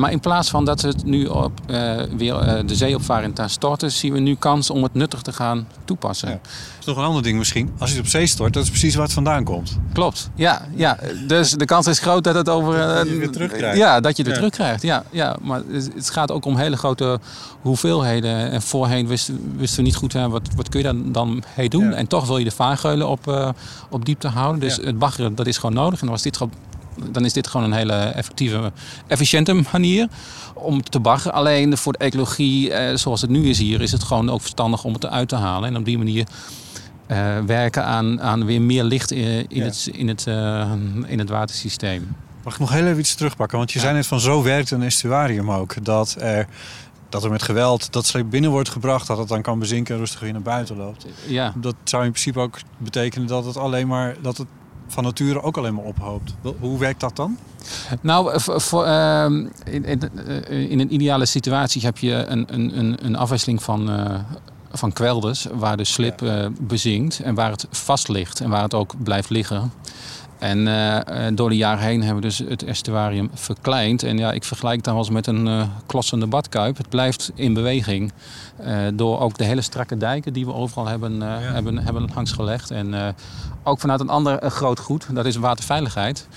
maar 0.00 0.12
in 0.12 0.20
plaats 0.20 0.50
van 0.50 0.64
dat 0.64 0.80
we 0.80 0.88
het 0.88 1.04
nu 1.04 1.26
op, 1.26 1.52
eh, 1.66 1.96
weer 2.16 2.34
eh, 2.36 2.66
de 2.66 2.74
zee 2.74 2.94
opvaren 2.94 3.24
en 3.24 3.34
daar 3.34 3.50
storten, 3.50 3.92
zien 3.92 4.12
we 4.12 4.18
nu 4.18 4.34
kans 4.34 4.70
om 4.70 4.82
het 4.82 4.94
nuttig 4.94 5.22
te 5.22 5.32
gaan 5.32 5.68
toepassen. 5.84 6.28
Ja. 6.28 6.38
is 6.80 6.86
nog 6.86 6.96
een 6.96 7.04
ander 7.04 7.22
ding 7.22 7.38
misschien. 7.38 7.70
Als 7.78 7.90
je 7.90 7.96
het 7.96 8.04
op 8.04 8.10
zee 8.10 8.26
stort, 8.26 8.52
dat 8.52 8.62
is 8.62 8.68
precies 8.68 8.94
waar 8.94 9.04
het 9.04 9.12
vandaan 9.12 9.44
komt. 9.44 9.78
Klopt, 9.92 10.30
ja, 10.34 10.62
ja. 10.74 10.98
Dus 11.26 11.50
de 11.50 11.64
kans 11.64 11.86
is 11.86 11.98
groot 11.98 12.24
dat 12.24 12.34
het 12.34 12.48
over. 12.48 12.72
Dat 12.76 12.88
je 12.88 12.94
het 12.98 13.08
eh, 13.08 13.18
weer 13.18 13.30
terugkrijgt. 13.30 13.76
Ja, 13.78 14.00
dat 14.00 14.16
je 14.16 14.22
het 14.22 14.32
Ja. 14.32 14.38
terugkrijgt. 14.38 14.82
Ja, 14.82 15.04
ja, 15.10 15.36
maar 15.42 15.62
het 15.94 16.10
gaat 16.10 16.30
ook 16.30 16.44
om 16.44 16.56
hele 16.56 16.76
grote 16.76 17.18
hoeveelheden. 17.60 18.50
En 18.50 18.62
voorheen 18.62 19.06
wisten, 19.06 19.54
wisten 19.56 19.78
we 19.78 19.84
niet 19.84 19.96
goed 19.96 20.12
hè, 20.12 20.28
wat, 20.28 20.48
wat 20.56 20.68
kun 20.68 20.80
je 20.80 20.84
daar 20.92 21.12
dan 21.12 21.42
mee 21.56 21.68
doen. 21.68 21.84
Ja. 21.90 21.92
En 21.92 22.06
toch 22.06 22.26
wil 22.26 22.38
je 22.38 22.44
de 22.44 22.50
vaargeulen 22.50 23.08
op, 23.08 23.54
op 23.90 24.04
diepte 24.04 24.28
houden. 24.28 24.60
Dus 24.60 24.76
het 24.76 24.98
baggeren 24.98 25.34
dat 25.34 25.46
is 25.46 25.58
gewoon 25.58 25.74
nodig. 25.74 25.92
En 26.00 26.06
dan, 26.06 26.14
was 26.14 26.22
dit 26.22 26.36
gewoon, 26.36 26.52
dan 27.10 27.24
is 27.24 27.32
dit 27.32 27.46
gewoon 27.46 27.66
een 27.66 27.78
hele 27.78 27.92
effectieve, 27.94 28.72
efficiënte 29.06 29.62
manier 29.72 30.08
om 30.54 30.82
te 30.82 31.00
baggeren. 31.00 31.32
Alleen 31.34 31.76
voor 31.76 31.92
de 31.92 31.98
ecologie, 31.98 32.72
eh, 32.72 32.96
zoals 32.96 33.20
het 33.20 33.30
nu 33.30 33.48
is 33.48 33.58
hier, 33.58 33.80
is 33.80 33.92
het 33.92 34.02
gewoon 34.02 34.30
ook 34.30 34.40
verstandig 34.40 34.84
om 34.84 34.92
het 34.92 35.04
eruit 35.04 35.28
te 35.28 35.36
halen. 35.36 35.68
En 35.68 35.76
op 35.76 35.84
die 35.84 35.98
manier 35.98 36.26
eh, 37.06 37.38
werken 37.46 37.84
aan, 37.84 38.20
aan 38.20 38.44
weer 38.44 38.62
meer 38.62 38.84
licht 38.84 39.10
in, 39.10 39.24
in, 39.48 39.58
Ja. 39.58 39.64
het, 39.64 39.88
in, 39.92 40.08
het, 40.08 40.26
eh, 40.26 40.70
in 41.06 41.18
het 41.18 41.28
watersysteem. 41.28 42.16
Mag 42.44 42.52
ik 42.54 42.60
nog 42.60 42.70
heel 42.72 42.86
even 42.86 42.98
iets 42.98 43.14
terugpakken? 43.14 43.58
Want 43.58 43.72
je 43.72 43.78
Ja. 43.78 43.84
zei 43.84 43.96
net 43.96 44.06
van 44.06 44.20
zo 44.20 44.42
werkt 44.42 44.70
een 44.70 44.82
estuarium 44.82 45.50
ook. 45.50 45.84
Dat 45.84 46.16
er, 46.18 46.46
dat 47.08 47.24
er 47.24 47.30
met 47.30 47.42
geweld 47.42 47.92
dat 47.92 48.06
sleep 48.06 48.30
binnen 48.30 48.50
wordt 48.50 48.68
gebracht, 48.68 49.06
dat 49.06 49.18
het 49.18 49.28
dan 49.28 49.42
kan 49.42 49.58
bezinken 49.58 49.94
en 49.94 50.00
rustig 50.00 50.20
weer 50.20 50.32
naar 50.32 50.42
buiten 50.42 50.76
loopt. 50.76 51.06
Ja, 51.26 51.52
Dat 51.56 51.74
zou 51.84 52.04
in 52.04 52.10
principe 52.10 52.38
ook 52.40 52.58
betekenen 52.78 53.26
dat 53.26 53.44
het 53.44 53.56
alleen 53.56 53.86
maar 53.86 54.14
dat 54.22 54.36
het 54.36 54.46
van 54.90 55.04
nature 55.04 55.42
ook 55.42 55.56
alleen 55.56 55.74
maar 55.74 55.84
ophoopt. 55.84 56.34
Hoe 56.60 56.78
werkt 56.78 57.00
dat 57.00 57.16
dan? 57.16 57.38
nou, 58.00 58.40
voor, 58.40 58.60
voor, 58.60 58.84
ehm, 58.84 59.46
in, 59.64 59.84
in, 59.84 60.00
eh, 60.26 60.70
in 60.70 60.80
een 60.80 60.94
ideale 60.94 61.26
situatie 61.26 61.82
heb 61.82 61.98
je 61.98 62.12
een, 62.12 62.46
een, 62.54 62.96
een, 63.04 63.16
afwisseling 63.16 63.62
van, 63.62 63.90
eh, 63.90 64.18
van 64.72 64.92
kwelders 64.92 65.46
waar 65.52 65.76
de 65.76 65.84
slip 65.84 66.22
eh, 66.22 66.46
bezinkt 66.60 67.20
en 67.20 67.34
waar 67.34 67.50
het 67.50 67.66
vast 67.70 68.08
ligt 68.08 68.40
en 68.40 68.50
waar 68.50 68.62
het 68.62 68.74
ook 68.74 68.94
blijft 69.02 69.30
liggen. 69.30 69.72
En 70.40 70.68
eh, 70.68 71.26
eh, 71.26 71.34
door 71.36 71.48
de 71.48 71.56
jaren 71.56 71.84
heen 71.84 72.02
hebben 72.02 72.22
we 72.22 72.28
dus 72.28 72.38
het 72.38 72.64
estuarium 72.64 73.30
verkleind. 73.34 74.02
En 74.02 74.18
ja, 74.18 74.32
ik 74.32 74.44
vergelijk 74.44 74.76
het 74.76 74.84
dan 74.84 74.94
wel 74.94 75.02
eens 75.02 75.12
met 75.12 75.26
een 75.26 75.46
eh, 75.46 75.62
klossende 75.86 76.26
badkuip. 76.26 76.76
Het 76.76 76.88
blijft 76.88 77.32
in 77.34 77.54
beweging. 77.54 78.12
door 78.94 79.20
ook 79.20 79.38
de 79.38 79.44
hele 79.44 79.60
strakke 79.60 79.96
dijken 79.96 80.32
die 80.32 80.46
we 80.46 80.52
overal 80.54 80.86
hebben, 80.86 81.18
Ja. 81.18 81.38
hebben, 81.38 81.78
hebben 81.78 82.08
langs 82.14 82.32
gelegd. 82.32 82.70
En 82.70 83.14
ook 83.62 83.80
vanuit 83.80 84.00
een 84.00 84.08
ander 84.08 84.50
groot 84.50 84.80
goed, 84.80 85.06
dat 85.14 85.26
is 85.26 85.36
waterveiligheid. 85.36 86.28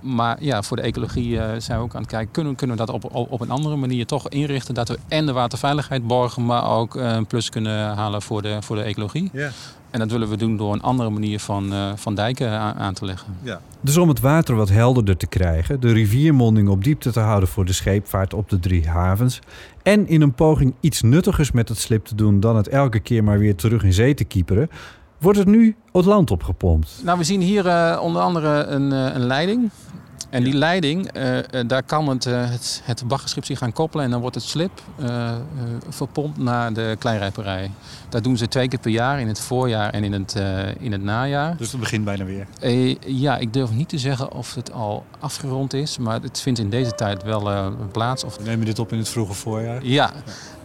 Maar 0.00 0.36
ja, 0.40 0.62
voor 0.62 0.76
de 0.76 0.82
ecologie 0.82 1.40
zijn 1.58 1.78
we 1.78 1.84
ook 1.84 1.94
aan 1.94 2.00
het 2.00 2.10
kijken, 2.10 2.32
kunnen, 2.32 2.54
kunnen 2.54 2.76
we 2.76 2.84
dat 2.84 2.94
op, 2.94 3.14
op, 3.14 3.32
op 3.32 3.40
een 3.40 3.50
andere 3.50 3.76
manier 3.76 4.06
toch 4.06 4.28
inrichten? 4.28 4.74
Dat 4.74 4.88
we 4.88 4.98
en 5.08 5.26
de 5.26 5.32
waterveiligheid 5.32 6.06
borgen, 6.06 6.46
maar 6.46 6.70
ook 6.70 6.94
een 6.94 7.26
plus 7.26 7.48
kunnen 7.48 7.94
halen 7.94 8.22
voor 8.22 8.42
de, 8.42 8.56
voor 8.60 8.76
de 8.76 8.82
ecologie. 8.82 9.30
Ja. 9.32 9.50
En 9.96 10.02
dat 10.02 10.10
willen 10.10 10.28
we 10.28 10.36
doen 10.36 10.56
door 10.56 10.72
een 10.72 10.82
andere 10.82 11.10
manier 11.10 11.40
van, 11.40 11.72
eh, 11.72 11.92
van 11.94 12.14
dijken 12.14 12.50
aan, 12.50 12.94
te 12.94 13.04
leggen. 13.04 13.36
Dus 13.80 13.96
om 13.96 14.08
het 14.08 14.20
water 14.20 14.54
wat 14.54 14.68
helderder 14.68 15.16
te 15.16 15.26
krijgen, 15.26 15.80
de 15.80 15.92
riviermonding 15.92 16.68
op 16.68 16.84
diepte 16.84 17.10
te 17.10 17.20
houden 17.20 17.48
voor 17.48 17.64
de 17.64 17.72
scheepvaart 17.72 18.34
op 18.34 18.48
de 18.48 18.58
drie 18.58 18.88
havens 18.88 19.40
en 19.82 20.08
in 20.08 20.22
een 20.22 20.34
poging 20.34 20.74
iets 20.80 21.02
nuttigers 21.02 21.52
met 21.52 21.68
het 21.68 21.78
slip 21.78 22.04
te 22.04 22.14
doen 22.14 22.40
dan 22.40 22.56
het 22.56 22.68
elke 22.68 23.00
keer 23.00 23.24
maar 23.24 23.38
weer 23.38 23.54
terug 23.54 23.82
in 23.82 23.92
zee 23.92 24.14
te 24.14 24.24
kieperen, 24.24 24.70
wordt 25.18 25.38
het 25.38 25.48
nu 25.48 25.76
het 25.92 26.04
land 26.04 26.30
opgepompt. 26.30 27.00
Nou, 27.04 27.18
we 27.18 27.24
zien 27.24 27.40
hier 27.40 27.66
eh, 27.66 28.00
onder 28.02 28.22
andere 28.22 28.64
een, 28.64 28.92
eh, 28.92 29.14
een 29.14 29.26
leiding. 29.26 29.70
En 30.30 30.44
die 30.44 30.54
leiding, 30.54 31.12
eh, 31.12 31.38
eh, 31.38 31.44
daar 31.68 31.82
kan 31.82 32.08
het, 32.08 32.26
eh, 32.26 32.50
het, 32.50 32.82
het 32.84 33.02
zich 33.40 33.58
gaan 33.58 33.72
koppelen 33.72 34.04
en 34.04 34.10
dan 34.10 34.20
wordt 34.20 34.34
het 34.34 34.44
slip 34.44 34.70
verpompt 35.88 36.38
naar 36.38 36.72
de 36.72 36.96
kleinrijperij. 36.98 37.70
Dat 38.08 38.24
doen 38.24 38.36
ze 38.36 38.48
twee 38.48 38.68
keer 38.68 38.78
per 38.78 38.90
jaar, 38.90 39.20
in 39.20 39.28
het 39.28 39.40
voorjaar 39.40 39.90
en 39.90 40.04
in 40.04 40.12
het, 40.12 40.34
in 40.78 40.92
het 40.92 41.02
najaar. 41.02 41.56
Dus 41.56 41.70
het 41.70 41.80
begint 41.80 42.04
bijna 42.04 42.24
weer. 42.24 42.46
Ja, 43.06 43.36
ik 43.36 43.52
durf 43.52 43.70
niet 43.70 43.88
te 43.88 43.98
zeggen 43.98 44.32
of 44.32 44.54
het 44.54 44.72
al 44.72 45.04
afgerond 45.18 45.74
is, 45.74 45.98
maar 45.98 46.22
het 46.22 46.40
vindt 46.40 46.58
in 46.58 46.70
deze 46.70 46.94
tijd 46.94 47.22
wel 47.22 47.72
plaats. 47.92 48.24
Of 48.24 48.36
We 48.36 48.42
nemen 48.42 48.66
dit 48.66 48.78
op 48.78 48.92
in 48.92 48.98
het 48.98 49.08
vroege 49.08 49.32
voorjaar. 49.32 49.84
ja, 49.84 50.12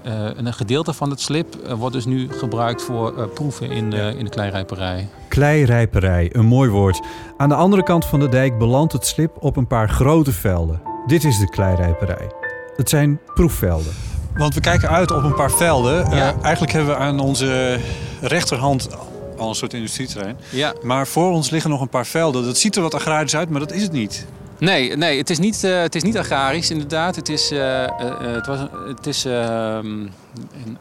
een 0.04 0.54
gedeelte 0.54 0.94
van 0.94 1.10
het 1.10 1.22
slip 1.22 1.56
eh, 1.56 1.74
wordt 1.74 1.96
dus 1.96 2.06
nu 2.06 2.30
gebruikt 2.32 2.82
voor 2.82 3.18
eh, 3.18 3.26
proeven 3.34 3.72
in 3.72 3.90
de, 3.90 4.14
in 4.18 4.24
de 4.24 4.30
kleinrijperij. 4.30 5.08
Kleirijperij, 5.28 6.30
een 6.34 6.46
mooi 6.46 6.70
woord. 6.70 7.02
Aan 7.38 7.50
de 7.50 7.56
andere 7.56 7.84
kant 7.84 8.06
van 8.06 8.20
de 8.20 8.30
dijk 8.30 8.58
belandt 8.58 8.94
het 8.94 9.06
slip 9.06 9.38
op 9.40 9.58
een 9.58 9.68
paar 9.68 9.90
grote 9.90 10.32
velden. 10.32 10.82
Dit 11.08 11.24
is 11.24 11.40
de 11.40 11.50
kleirijperij. 11.50 12.32
Het 12.76 12.90
zijn 12.90 13.20
proefvelden. 13.34 13.94
Want 14.38 14.54
we 14.54 14.60
kijken 14.60 14.90
uit 14.90 15.12
op 15.12 15.24
een 15.24 15.34
paar 15.34 15.52
velden. 15.52 16.06
Eh, 16.06 16.22
eigenlijk 16.42 16.72
hebben 16.72 16.96
we 16.96 17.02
aan 17.02 17.20
onze 17.20 17.80
rechterhand 18.22 18.90
al 19.38 19.50
een 19.50 19.56
soort 19.56 19.74
industrieterrein. 19.74 20.38
Ja, 20.50 20.74
Maar 20.82 21.08
voor 21.08 21.32
ons 21.32 21.50
liggen 21.50 21.70
nog 21.70 21.82
een 21.82 21.90
paar 21.90 22.06
velden. 22.06 22.44
Dat 22.46 22.58
ziet 22.58 22.76
er 22.76 22.82
wat 22.82 22.94
agrarisch 22.94 23.36
uit, 23.36 23.50
maar 23.50 23.60
dat 23.60 23.72
is 23.72 23.82
het 23.82 23.92
niet. 23.92 24.26
Nee, 24.62 24.96
nee 24.98 25.18
het, 25.18 25.30
is 25.30 25.40
niet, 25.40 25.64
eh, 25.64 25.82
het 25.82 25.96
is 25.96 26.04
niet 26.04 26.18
agrarisch 26.18 26.70
inderdaad. 26.72 27.16
Het 27.16 27.30
is, 27.30 27.52
eh, 27.52 27.84
eh, 27.84 27.92
het 28.22 28.46
was, 28.46 28.60
een- 28.60 28.70
het 28.88 29.08
is 29.08 29.26
ehm, 29.26 29.86
een, 29.86 30.10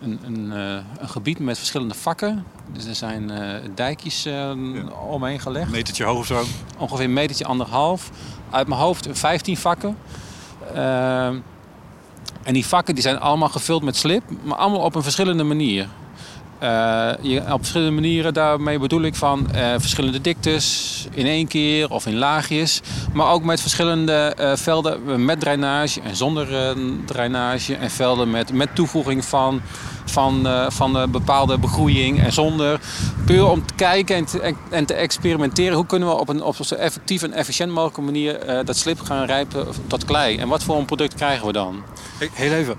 een, 0.01 0.21
een, 0.25 0.51
een 0.99 1.09
gebied 1.09 1.39
met 1.39 1.59
verschillende 1.59 1.95
vakken. 1.95 2.45
Dus 2.73 2.85
er 2.87 2.95
zijn 2.95 3.31
dijkjes 3.75 4.25
eh, 4.27 4.51
omheen 5.09 5.41
gelegd. 5.41 5.67
Een 5.67 5.73
metertje 5.73 6.05
hoog 6.05 6.19
of 6.19 6.27
zo. 6.27 6.43
Ongeveer 6.79 7.05
een 7.05 7.13
metertje 7.13 7.45
anderhalf. 7.45 8.11
Uit 8.51 8.67
mijn 8.69 8.81
hoofd 8.81 9.09
15 9.11 9.57
vakken. 9.57 9.97
Ehm, 10.75 11.37
en 12.43 12.53
die 12.55 12.67
vakken 12.67 12.95
die 12.95 13.03
zijn 13.03 13.21
allemaal 13.21 13.49
gevuld 13.49 13.83
met 13.83 13.97
slip, 13.97 14.23
maar 14.43 14.57
allemaal 14.57 14.81
op 14.81 14.95
een 14.95 15.03
verschillende 15.03 15.43
manier. 15.45 15.89
Eh, 16.61 17.11
je, 17.21 17.41
op 17.53 17.59
verschillende 17.59 17.93
manieren, 17.93 18.35
daarmee 18.35 18.79
bedoel 18.79 19.03
ik 19.03 19.15
van 19.15 19.51
eh, 19.51 19.75
verschillende 19.79 20.21
diktes 20.21 21.07
in 21.11 21.27
één 21.27 21.47
keer 21.47 21.91
of 21.91 22.07
in 22.07 22.17
laagjes. 22.17 22.81
Maar 23.13 23.33
ook 23.33 23.45
met 23.45 23.61
verschillende 23.61 24.13
eh, 24.13 24.57
velden 24.57 25.25
met 25.25 25.41
drainage 25.41 26.01
en 26.01 26.17
zonder 26.17 26.77
drainage. 27.05 27.77
En 27.77 27.91
velden 27.91 28.31
met, 28.31 28.53
met 28.53 28.75
toevoeging 28.75 29.25
van, 29.25 29.61
van, 30.05 30.49
van 30.69 31.11
bepaalde 31.11 31.59
begroeiing 31.59 32.23
en 32.23 32.33
zonder. 32.33 32.81
Puur 33.27 33.47
om 33.47 33.67
te 33.67 33.75
kijken 33.75 34.17
en 34.17 34.25
te, 34.25 34.55
en, 34.71 34.85
te 34.85 34.95
experimenteren. 34.95 35.75
Hoe 35.77 35.87
kunnen 35.87 36.09
we 36.09 36.15
op 36.15 36.29
een, 36.29 36.43
op 36.43 36.57
zo 36.61 36.75
effectief 36.75 37.23
en 37.23 37.33
efficiënt 37.33 37.73
mogelijke 37.73 38.01
manier 38.01 38.65
dat 38.65 38.77
slip 38.77 39.01
gaan 39.01 39.27
rijpen 39.27 39.67
tot 39.87 40.05
klei. 40.05 40.37
En 40.37 40.49
wat 40.49 40.63
voor 40.63 40.77
een 40.77 40.85
product 40.85 41.15
krijgen 41.15 41.47
we 41.47 41.53
dan? 41.53 41.83
Heel 42.33 42.53
even. 42.53 42.77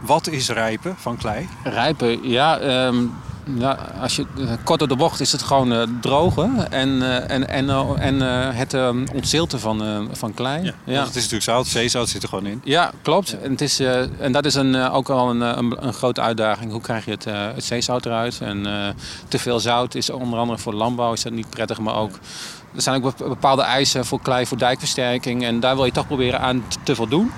Wa- 0.00 0.06
Wat 0.06 0.26
is 0.26 0.48
rijpen 0.48 0.94
van 0.98 1.16
klei? 1.16 1.48
Rijpen, 1.64 2.28
ja. 2.28 2.58
ehm, 2.58 2.96
ja 3.58 3.78
als 4.00 4.16
je, 4.16 4.26
eh, 4.38 4.44
kort 4.64 4.78
door 4.78 4.88
de 4.88 4.96
bocht 4.96 5.20
is 5.20 5.32
het 5.32 5.42
gewoon 5.42 5.72
eh, 5.72 5.82
drogen 6.00 6.70
en, 6.72 7.02
eh, 7.02 7.30
en, 7.34 7.48
en, 7.48 7.68
en 7.98 8.20
het 8.54 8.74
eh, 8.74 8.88
ontzilten 9.14 9.60
van, 9.60 10.08
van 10.12 10.34
klei. 10.34 10.62
Want 10.84 10.98
het 11.06 11.08
is 11.08 11.14
natuurlijk 11.14 11.42
zout. 11.42 11.66
Zeezout 11.66 12.08
zit 12.08 12.22
er 12.22 12.28
gewoon 12.28 12.46
in. 12.46 12.60
Ja, 12.64 12.90
klopt. 13.02 13.40
En, 13.40 13.50
het 13.50 13.60
is, 13.60 13.80
en 13.80 14.32
dat 14.32 14.44
is 14.44 14.54
een, 14.54 14.76
ook 14.90 15.08
al 15.08 15.30
een, 15.30 15.40
een, 15.40 15.86
een 15.86 15.92
grote 15.92 16.20
uitdaging. 16.20 16.72
Hoe 16.72 16.80
krijg 16.80 17.04
je 17.04 17.10
het, 17.10 17.24
het 17.54 17.64
zeezout 17.64 18.06
eruit? 18.06 18.40
En 18.40 18.62
te 19.28 19.38
veel 19.38 19.60
zout 19.60 19.94
is 19.94 20.10
onder 20.10 20.38
andere 20.38 20.58
voor 20.58 20.74
landbouw 20.74 21.12
is 21.12 21.22
dat 21.22 21.32
niet 21.32 21.50
prettig, 21.50 21.78
maar 21.78 21.94
ook... 21.96 22.10
Er 22.74 22.82
zijn 22.82 22.96
ook 23.04 23.16
bep- 23.16 23.28
bepaalde 23.28 23.62
eisen 23.62 24.04
voor 24.06 24.20
klei, 24.20 24.46
voor 24.46 24.58
dijkversterking. 24.58 25.44
En 25.44 25.60
daar 25.60 25.74
wil 25.76 25.84
je 25.84 25.92
toch 25.92 26.06
proberen 26.06 26.40
aan 26.40 26.64
te 26.82 26.94
voldoen. 26.94 27.30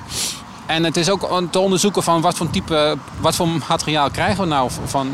En 0.71 0.85
het 0.85 0.97
is 0.97 1.11
ook 1.11 1.31
om 1.33 1.51
te 1.51 1.59
onderzoeken 1.59 2.03
van 2.03 2.21
wat 2.21 2.37
voor 2.37 2.51
type, 2.51 2.97
wat 3.21 3.37
voor 3.37 3.49
materiaal 3.69 4.11
krijgen 4.11 4.43
we 4.43 4.49
nou 4.49 4.71
van, 4.85 5.09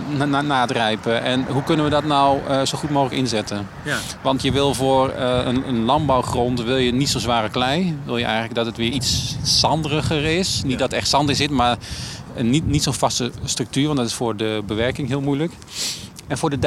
na, 0.47 0.61
het 0.61 0.71
rijpen. 0.71 1.23
En 1.23 1.47
hoe 1.49 1.63
kunnen 1.63 1.85
we 1.85 1.91
dat 1.91 2.05
nou 2.05 2.41
eh, 2.49 2.63
zo 2.63 2.79
goed 2.79 2.91
mogelijk 2.91 3.17
inzetten. 3.21 3.69
Ja. 3.85 3.97
Want 4.23 4.43
je 4.43 4.53
wil 4.53 4.75
voor 4.75 5.09
eh, 5.09 5.41
een, 5.45 5.69
een 5.69 5.85
landbouwgrond 5.85 6.63
wil 6.63 6.77
je 6.77 6.93
niet 6.93 7.09
zo 7.09 7.19
zware 7.19 7.49
klei. 7.49 7.99
Wil 8.05 8.17
je 8.17 8.25
eigenlijk 8.25 8.55
dat 8.55 8.67
het 8.67 8.77
weer 8.77 8.91
iets 8.91 9.37
zanderiger 9.43 10.25
is. 10.25 10.61
Niet 10.63 10.73
Ja. 10.73 10.79
dat 10.79 10.93
er 10.93 10.99
echt 10.99 11.09
zand 11.09 11.29
in 11.29 11.37
zit, 11.37 11.51
maar 11.51 11.77
eh, 12.35 12.45
niet, 12.45 12.67
niet 12.67 12.83
zo'n 12.83 12.95
vaste 12.95 13.31
structuur. 13.45 13.87
Want 13.87 13.99
dat 13.99 14.07
is 14.07 14.15
voor 14.15 14.37
de 14.37 14.63
bewerking 14.67 15.09
heel 15.09 15.21
moeilijk. 15.21 15.53
En 16.27 16.39
voor 16.39 16.51
de 16.51 16.59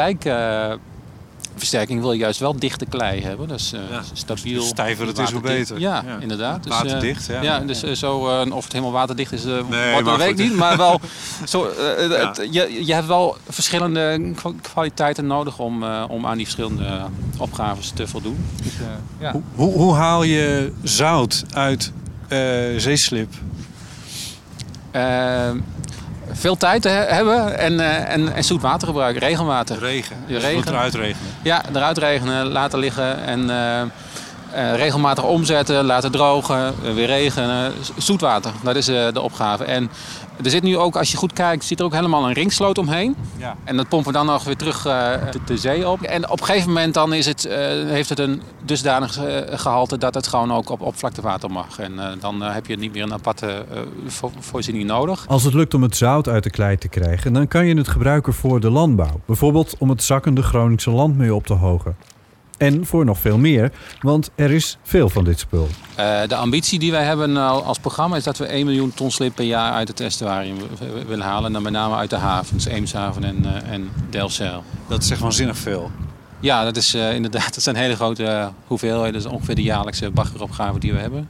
dijkversterking 1.59 2.01
wil 2.01 2.11
je 2.11 2.19
juist 2.19 2.39
wel 2.39 2.55
dichte 2.59 2.85
klei 2.85 3.21
hebben. 3.23 3.47
Dat 3.47 3.59
is 3.59 3.73
eh, 3.73 3.79
Ja. 3.91 4.01
stabiel. 4.13 4.59
Hoe 4.59 4.67
stijver 4.67 5.07
het 5.07 5.17
is, 5.17 5.31
hoe 5.31 5.41
beter. 5.41 5.79
Ja, 5.79 6.03
Ja. 6.07 6.17
inderdaad. 6.19 6.63
Dus, 6.63 6.73
eh, 6.73 6.79
Waterdicht, 6.81 7.25
ja. 7.25 7.41
ja, 7.41 7.59
dus 7.59 7.83
eh, 7.83 7.91
zo, 7.93 8.27
eh, 8.41 8.55
of 8.55 8.63
het 8.63 8.71
helemaal 8.73 8.93
waterdicht 8.93 9.31
is, 9.31 9.45
eh 9.45 9.59
Nee, 9.69 10.03
dat 10.03 10.17
weet 10.17 10.29
ik 10.29 10.37
niet. 10.37 10.55
Maar 10.55 10.77
wel, 10.77 10.99
zo, 11.47 11.65
eh, 11.65 12.03
eh, 12.05 12.09
Ja. 12.11 12.27
het- 12.27 12.47
je, 12.51 12.85
je 12.85 12.93
hebt 12.93 13.07
wel 13.07 13.37
verschillende 13.49 14.31
kwa- 14.35 14.53
kwaliteiten 14.61 15.27
nodig 15.27 15.59
om, 15.59 15.83
eh, 15.83 16.03
om 16.07 16.25
aan 16.25 16.35
die 16.37 16.45
verschillende 16.45 17.01
opgaves 17.37 17.89
te 17.89 18.07
voldoen. 18.07 18.45
Dus, 18.63 18.73
eh, 18.73 18.85
ja. 19.19 19.31
Hoe, 19.31 19.41
hoe, 19.55 19.73
hoe 19.73 19.93
haal 19.95 20.23
je 20.23 20.73
zout 20.83 21.43
uit 21.53 21.91
eh, 22.27 22.39
zeeslip? 22.77 23.33
Eh, 26.29 26.35
veel 26.35 26.57
tijd 26.57 26.81
te 26.81 26.89
he- 26.89 27.13
hebben 27.13 27.57
en, 27.57 27.79
eh, 27.79 28.13
en, 28.13 28.33
en 28.33 28.43
zoet 28.43 28.61
water 28.61 28.87
gebruiken, 28.87 29.21
regelmatig. 29.21 29.79
Regen. 29.79 30.15
Je 30.25 30.33
Dus 30.33 30.43
regen. 30.43 30.67
eruit 30.67 30.93
regenen. 30.95 31.27
Ja, 31.41 31.61
eruit 31.73 31.97
regenen, 31.97 32.45
laten 32.47 32.79
liggen 32.79 33.23
en 33.25 33.49
eh, 34.53 34.75
regelmatig 34.75 35.23
omzetten, 35.23 35.85
laten 35.85 36.11
drogen, 36.11 36.73
eh, 36.83 36.93
weer 36.93 37.05
regenen. 37.07 37.73
Zoetwater, 37.97 38.51
dat 38.63 38.75
is 38.75 38.87
eh, 38.87 39.07
de 39.13 39.21
opgave. 39.21 39.63
En 39.63 39.89
er 40.43 40.49
zit 40.49 40.63
nu 40.63 40.77
ook, 40.77 40.95
als 40.95 41.11
je 41.11 41.17
goed 41.17 41.33
kijkt, 41.33 41.63
zit 41.65 41.79
er 41.79 41.85
ook 41.85 41.93
helemaal 41.93 42.27
een 42.27 42.33
ringsloot 42.33 42.77
omheen. 42.77 43.15
Ja. 43.37 43.55
En 43.63 43.77
dat 43.77 43.87
pompen 43.87 44.11
we 44.11 44.17
dan 44.17 44.25
nog 44.25 44.43
weer 44.43 44.55
terug 44.57 44.85
eh, 44.85 45.11
de, 45.31 45.39
de 45.45 45.57
zee 45.57 45.89
op. 45.89 46.01
En 46.01 46.29
op 46.29 46.39
een 46.39 46.45
gegeven 46.45 46.67
moment 46.67 46.93
dan 46.93 47.13
is 47.13 47.25
het, 47.25 47.45
eh, 47.45 47.57
heeft 47.87 48.09
het 48.09 48.19
een 48.19 48.41
dusdanig 48.65 49.17
eh, 49.17 49.35
gehalte 49.59 49.97
dat 49.97 50.13
het 50.13 50.27
gewoon 50.27 50.53
ook 50.53 50.69
op 50.69 50.81
oppervlaktewater 50.81 51.51
mag. 51.51 51.79
En 51.79 51.99
eh, 51.99 52.05
dan 52.19 52.41
heb 52.41 52.65
je 52.65 52.77
niet 52.77 52.93
meer 52.93 53.03
een 53.03 53.13
aparte 53.13 53.47
eh, 53.47 53.79
vo- 54.07 54.31
voorziening 54.39 54.85
nodig. 54.85 55.25
Als 55.27 55.43
het 55.43 55.53
lukt 55.53 55.73
om 55.73 55.81
het 55.81 55.95
zout 55.95 56.27
uit 56.27 56.43
de 56.43 56.49
klei 56.49 56.77
te 56.77 56.87
krijgen, 56.87 57.33
dan 57.33 57.47
kan 57.47 57.65
je 57.65 57.75
het 57.77 57.87
gebruiken 57.87 58.33
voor 58.33 58.59
de 58.59 58.69
landbouw. 58.69 59.19
Bijvoorbeeld 59.25 59.75
om 59.77 59.89
het 59.89 60.03
zakkende 60.03 60.41
Groningse 60.43 60.89
land 60.91 61.17
mee 61.17 61.33
op 61.35 61.45
te 61.45 61.53
hogen. 61.53 61.95
En 62.59 62.85
voor 62.85 63.05
nog 63.05 63.19
veel 63.19 63.37
meer, 63.37 63.71
want 64.01 64.29
er 64.35 64.51
is 64.51 64.77
veel 64.83 65.09
van 65.09 65.23
dit 65.23 65.39
spul. 65.39 65.67
Eh, 65.95 66.21
de 66.27 66.35
ambitie 66.35 66.79
die 66.79 66.91
wij 66.91 67.03
hebben 67.03 67.31
nou 67.31 67.63
als 67.63 67.79
programma 67.79 68.15
is 68.15 68.23
dat 68.23 68.37
we 68.37 68.45
1 68.45 68.65
miljoen 68.65 68.93
ton 68.93 69.11
slip 69.11 69.35
per 69.35 69.45
jaar 69.45 69.73
uit 69.73 69.87
het 69.87 69.99
estuarium 69.99 70.57
willen 71.07 71.25
halen. 71.25 71.45
En 71.45 71.53
dan 71.53 71.61
met 71.61 71.71
name 71.71 71.95
uit 71.95 72.09
de 72.09 72.15
havens, 72.15 72.65
Eemshaven 72.65 73.23
en, 73.23 73.45
eh 73.45 73.71
en 73.71 73.89
Delfzijl. 74.09 74.63
Dat 74.87 75.03
is 75.03 75.09
echt 75.09 75.19
waanzinnig 75.19 75.57
veel. 75.57 75.91
Ja, 76.39 76.63
dat 76.63 76.77
is 76.77 76.93
eh, 76.93 77.13
inderdaad 77.13 77.53
dat 77.55 77.63
zijn 77.63 77.75
hele 77.75 77.95
grote 77.95 78.25
eh, 78.25 78.47
hoeveelheden. 78.67 79.13
Dat 79.13 79.21
is 79.21 79.31
ongeveer 79.31 79.55
de 79.55 79.63
jaarlijkse 79.63 80.11
baggeropgave 80.11 80.79
die 80.79 80.93
we 80.93 80.99
hebben. 80.99 81.29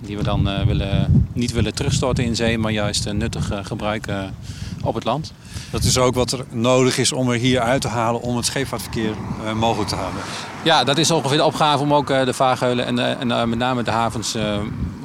Die 0.00 0.16
we 0.16 0.22
dan 0.22 0.48
eh, 0.48 0.66
willen, 0.66 1.26
niet 1.32 1.52
willen 1.52 1.74
terugstorten 1.74 2.24
in 2.24 2.36
zee, 2.36 2.58
maar 2.58 2.72
juist 2.72 3.06
eh, 3.06 3.12
nuttig 3.12 3.50
eh, 3.50 3.58
gebruiken 3.62 4.34
op 4.82 4.94
het 4.94 5.04
land. 5.04 5.32
Dat 5.70 5.84
is 5.84 5.98
ook 5.98 6.14
wat 6.14 6.32
er 6.32 6.44
nodig 6.50 6.98
is 6.98 7.12
om 7.12 7.30
er 7.30 7.38
hier 7.38 7.60
uit 7.60 7.80
te 7.80 7.88
halen 7.88 8.20
om 8.20 8.36
het 8.36 8.46
scheepvaartverkeer 8.46 9.12
eh, 9.46 9.52
mogelijk 9.52 9.88
te 9.88 9.94
houden. 9.94 10.20
Ja, 10.64 10.84
dat 10.84 10.98
is 10.98 11.10
ongeveer 11.10 11.36
de 11.36 11.44
opgave 11.44 11.82
om 11.82 11.94
ook 11.94 12.10
eh, 12.10 12.24
de 12.24 12.32
vaargeulen 12.32 12.86
en, 12.86 12.98
eh, 12.98 13.20
en 13.20 13.48
met 13.48 13.58
name 13.58 13.82
de 13.82 13.90
havens 13.90 14.36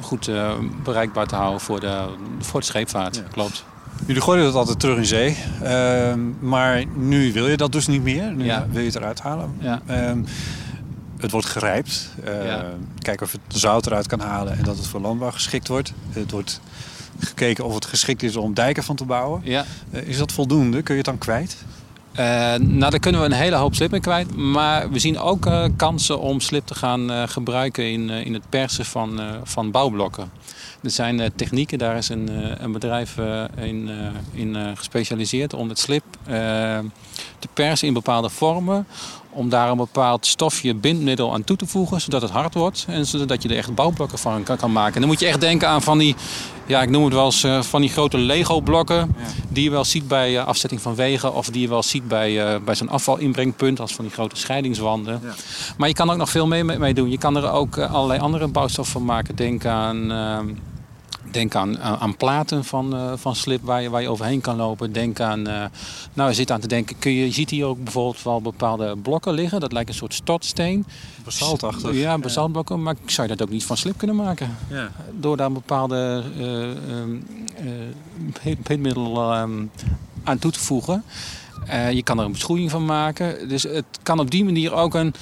goed 0.00 0.30
bereikbaar 0.82 1.26
te 1.26 1.34
houden 1.34 1.60
voor 1.60 1.80
de, 1.80 2.04
voor 2.38 2.60
de 2.60 2.66
scheepvaart. 2.66 3.16
Ja. 3.16 3.22
Klopt. 3.30 3.64
Jullie 4.06 4.22
gooien 4.22 4.44
dat 4.44 4.54
altijd 4.54 4.80
terug 4.80 4.96
in 4.96 5.06
zee. 5.06 5.36
Ehm, 5.62 6.20
maar 6.40 6.84
nu 6.94 7.32
wil 7.32 7.48
je 7.48 7.56
dat 7.56 7.72
dus 7.72 7.86
niet 7.86 8.02
meer. 8.02 8.32
Nu 8.32 8.44
Ja. 8.44 8.66
wil 8.70 8.80
je 8.80 8.86
het 8.86 8.96
eruit 8.96 9.20
halen. 9.20 9.54
Ja. 9.58 9.80
Ehm, 9.86 10.18
het 11.18 11.30
wordt 11.30 11.46
gerijpt. 11.46 12.08
Uh, 12.24 12.46
Ja. 12.46 12.64
Kijken 12.98 13.26
of 13.26 13.32
het 13.32 13.40
zout 13.48 13.86
eruit 13.86 14.06
kan 14.06 14.20
halen 14.20 14.58
en 14.58 14.64
dat 14.64 14.76
het 14.76 14.86
voor 14.86 15.00
landbouw 15.00 15.30
geschikt 15.30 15.68
wordt. 15.68 15.92
Het 16.10 16.30
wordt 16.30 16.60
gekeken 17.18 17.64
of 17.64 17.74
het 17.74 17.84
geschikt 17.84 18.22
is 18.22 18.36
om 18.36 18.54
dijken 18.54 18.82
van 18.82 18.96
te 18.96 19.04
bouwen. 19.04 19.40
Ja. 19.44 19.64
Eh, 19.90 20.02
is 20.02 20.18
dat 20.18 20.32
voldoende? 20.32 20.82
Kun 20.82 20.94
je 20.94 21.00
het 21.00 21.10
dan 21.10 21.18
kwijt? 21.18 21.56
Eh, 22.12 22.24
nou, 22.54 22.90
daar 22.90 22.98
kunnen 22.98 23.20
we 23.20 23.26
een 23.26 23.32
hele 23.32 23.56
hoop 23.56 23.74
slip 23.74 23.90
mee 23.90 24.00
kwijt. 24.00 24.36
Maar 24.36 24.90
we 24.90 24.98
zien 24.98 25.18
ook 25.18 25.46
eh, 25.46 25.64
kansen 25.76 26.20
om 26.20 26.40
slip 26.40 26.66
te 26.66 26.74
gaan 26.74 27.28
gebruiken 27.28 27.90
in, 27.90 28.10
in 28.10 28.34
het 28.34 28.48
persen 28.48 28.84
van, 28.84 29.20
van 29.42 29.70
bouwblokken. 29.70 30.30
Er 30.82 30.90
zijn 30.90 31.32
technieken, 31.36 31.78
daar 31.78 31.96
is 31.96 32.08
een, 32.08 32.30
een 32.64 32.72
bedrijf 32.72 33.16
in, 33.56 33.90
in 34.32 34.76
gespecialiseerd 34.76 35.54
om 35.54 35.68
het 35.68 35.78
slip 35.78 36.04
te 37.38 37.48
persen 37.54 37.88
in 37.88 37.94
bepaalde 37.94 38.28
vormen. 38.28 38.86
Om 39.34 39.48
daar 39.48 39.70
een 39.70 39.76
bepaald 39.76 40.26
stofje 40.26 40.74
bindmiddel 40.74 41.32
aan 41.32 41.44
toe 41.44 41.56
te 41.56 41.66
voegen, 41.66 42.00
zodat 42.00 42.22
het 42.22 42.30
hard 42.30 42.54
wordt 42.54 42.84
en 42.88 43.06
zodat 43.06 43.42
je 43.42 43.48
er 43.48 43.56
echt 43.56 43.74
bouwblokken 43.74 44.18
van 44.18 44.42
kan, 44.42 44.56
kan 44.56 44.72
maken. 44.72 44.94
En 44.94 45.00
dan 45.00 45.10
moet 45.10 45.20
je 45.20 45.26
echt 45.26 45.40
denken 45.40 45.68
aan 45.68 45.82
van 45.82 45.98
die, 45.98 46.14
ja, 46.66 46.82
ik 46.82 46.90
noem 46.90 47.04
het 47.04 47.12
wel 47.12 47.24
eens 47.24 47.44
eh, 47.44 47.62
van 47.62 47.80
die 47.80 47.90
grote 47.90 48.18
Lego-blokken, 48.18 49.16
die 49.48 49.64
je 49.64 49.70
wel 49.70 49.84
ziet 49.84 50.08
bij 50.08 50.38
eh, 50.38 50.46
afzetting 50.46 50.80
van 50.80 50.94
wegen 50.94 51.34
of 51.34 51.46
die 51.46 51.60
je 51.60 51.68
wel 51.68 51.82
ziet 51.82 52.08
bij, 52.08 52.54
eh, 52.54 52.60
bij 52.64 52.74
zo'n 52.74 52.88
afvalinbrengpunt, 52.88 53.80
als 53.80 53.94
van 53.94 54.04
die 54.04 54.14
grote 54.14 54.36
scheidingswanden. 54.36 55.20
Maar 55.76 55.88
je 55.88 55.94
kan 55.94 56.10
ook 56.10 56.16
nog 56.16 56.30
veel 56.30 56.46
mee, 56.46 56.64
mee 56.64 56.94
doen. 56.94 57.10
Je 57.10 57.18
kan 57.18 57.36
er 57.36 57.50
ook 57.50 57.78
allerlei 57.78 58.20
andere 58.20 58.48
bouwstoffen 58.48 58.92
van 58.92 59.04
maken. 59.04 59.36
Denk 59.36 59.64
aan. 59.64 60.12
Denk 61.34 61.54
aan, 61.54 61.78
aan, 61.80 61.96
aan 61.98 62.16
platen 62.16 62.64
van, 62.64 62.94
eh, 62.96 63.12
van 63.16 63.36
slip 63.36 63.62
waar 63.62 63.82
je, 63.82 63.90
waar 63.90 64.02
je 64.02 64.08
overheen 64.08 64.40
kan 64.40 64.56
lopen. 64.56 64.92
Denk 64.92 65.20
aan, 65.20 65.46
eh, 65.46 65.64
nou 66.12 66.28
je 66.28 66.34
zit 66.34 66.50
aan 66.50 66.60
te 66.60 66.68
denken, 66.68 66.98
kun 66.98 67.12
je, 67.12 67.24
je 67.24 67.32
ziet 67.32 67.50
hier 67.50 67.64
ook 67.66 67.82
bijvoorbeeld 67.84 68.22
wel 68.22 68.40
bepaalde 68.40 68.96
blokken 68.96 69.32
liggen. 69.34 69.60
Dat 69.60 69.72
lijkt 69.72 69.88
een 69.88 69.94
soort 69.94 70.14
stortsteen. 70.14 70.86
Basaltachtig. 71.24 71.94
Ja, 71.94 72.18
basaltblokken. 72.18 72.82
Maar 72.82 72.94
zou 73.06 73.28
je 73.28 73.36
dat 73.36 73.46
ook 73.46 73.52
niet 73.52 73.64
van 73.64 73.76
slip 73.76 73.98
kunnen 73.98 74.16
maken? 74.16 74.56
Ja. 74.70 74.90
Door 75.20 75.36
daar 75.36 75.46
een 75.46 75.52
bepaalde 75.52 76.22
eh, 76.38 76.70
eh, 76.70 76.76
heet- 78.40 78.68
heetmiddel 78.68 79.32
ehm, 79.32 79.64
aan 80.24 80.38
toe 80.38 80.50
te 80.50 80.60
voegen. 80.60 81.04
Eh, 81.66 81.92
je 81.92 82.02
kan 82.02 82.18
er 82.18 82.24
een 82.24 82.32
beschoeiing 82.32 82.70
van 82.70 82.84
maken. 82.84 83.48
Dus 83.48 83.62
het 83.62 83.84
kan 84.02 84.18
op 84.18 84.30
die 84.30 84.44
manier 84.44 84.72
ook 84.72 84.94
een, 84.94 85.14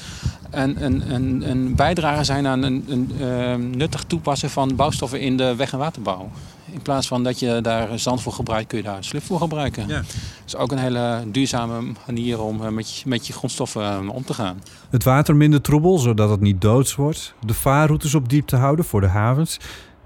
een, 0.51 0.85
een, 0.85 1.15
een, 1.15 1.51
een 1.51 1.75
bijdrage 1.75 2.25
zijn 2.25 2.47
aan 2.47 2.63
een, 2.63 2.85
een 2.89 3.13
ehm, 3.21 3.71
nuttig 3.71 4.05
toepassen 4.05 4.51
van 4.51 4.77
bouwstoffen 4.77 5.21
in 5.21 5.37
de 5.37 5.57
weg- 5.57 5.73
en 5.73 5.79
waterbouw. 5.79 6.31
In 6.73 6.83
plaats 6.83 7.07
van 7.07 7.23
dat 7.23 7.39
je 7.39 7.59
daar 7.63 7.99
zand 7.99 8.23
voor 8.23 8.33
gebruikt, 8.33 8.69
kun 8.69 8.79
je 8.79 8.85
daar 8.85 9.05
slip 9.05 9.23
voor 9.23 9.39
gebruiken. 9.39 9.89
Ja. 9.89 9.97
Dat 9.97 10.07
is 10.47 10.57
ook 10.57 10.73
een 10.73 10.79
hele 10.79 11.23
duurzame 11.27 11.93
manier 12.07 12.41
om 12.41 12.63
eh, 12.65 12.69
met 12.69 12.97
je, 12.97 13.09
met 13.09 13.27
je 13.27 13.33
grondstoffen 13.33 13.83
eh, 13.83 14.09
om 14.09 14.25
te 14.25 14.35
gaan. 14.35 14.63
Het 14.91 15.05
water 15.05 15.37
minder 15.37 15.61
troebel, 15.61 15.99
zodat 15.99 16.31
het 16.31 16.41
niet 16.41 16.61
doods 16.61 16.95
wordt. 16.95 17.35
De 17.47 17.55
vaarroutes 17.55 18.15
op 18.15 18.29
diepte 18.29 18.57
houden 18.57 18.85
voor 18.85 19.01
de 19.01 19.07
havens. 19.07 19.59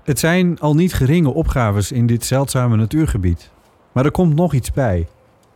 Het 0.04 0.18
zijn 0.18 0.58
al 0.60 0.74
niet 0.74 0.94
geringe 0.94 1.34
opgaves 1.34 1.92
in 1.92 2.06
dit 2.06 2.24
zeldzame 2.24 2.76
natuurgebied. 2.76 3.50
Maar 3.92 4.04
er 4.04 4.10
komt 4.10 4.34
nog 4.34 4.54
iets 4.54 4.72
bij. 4.72 5.06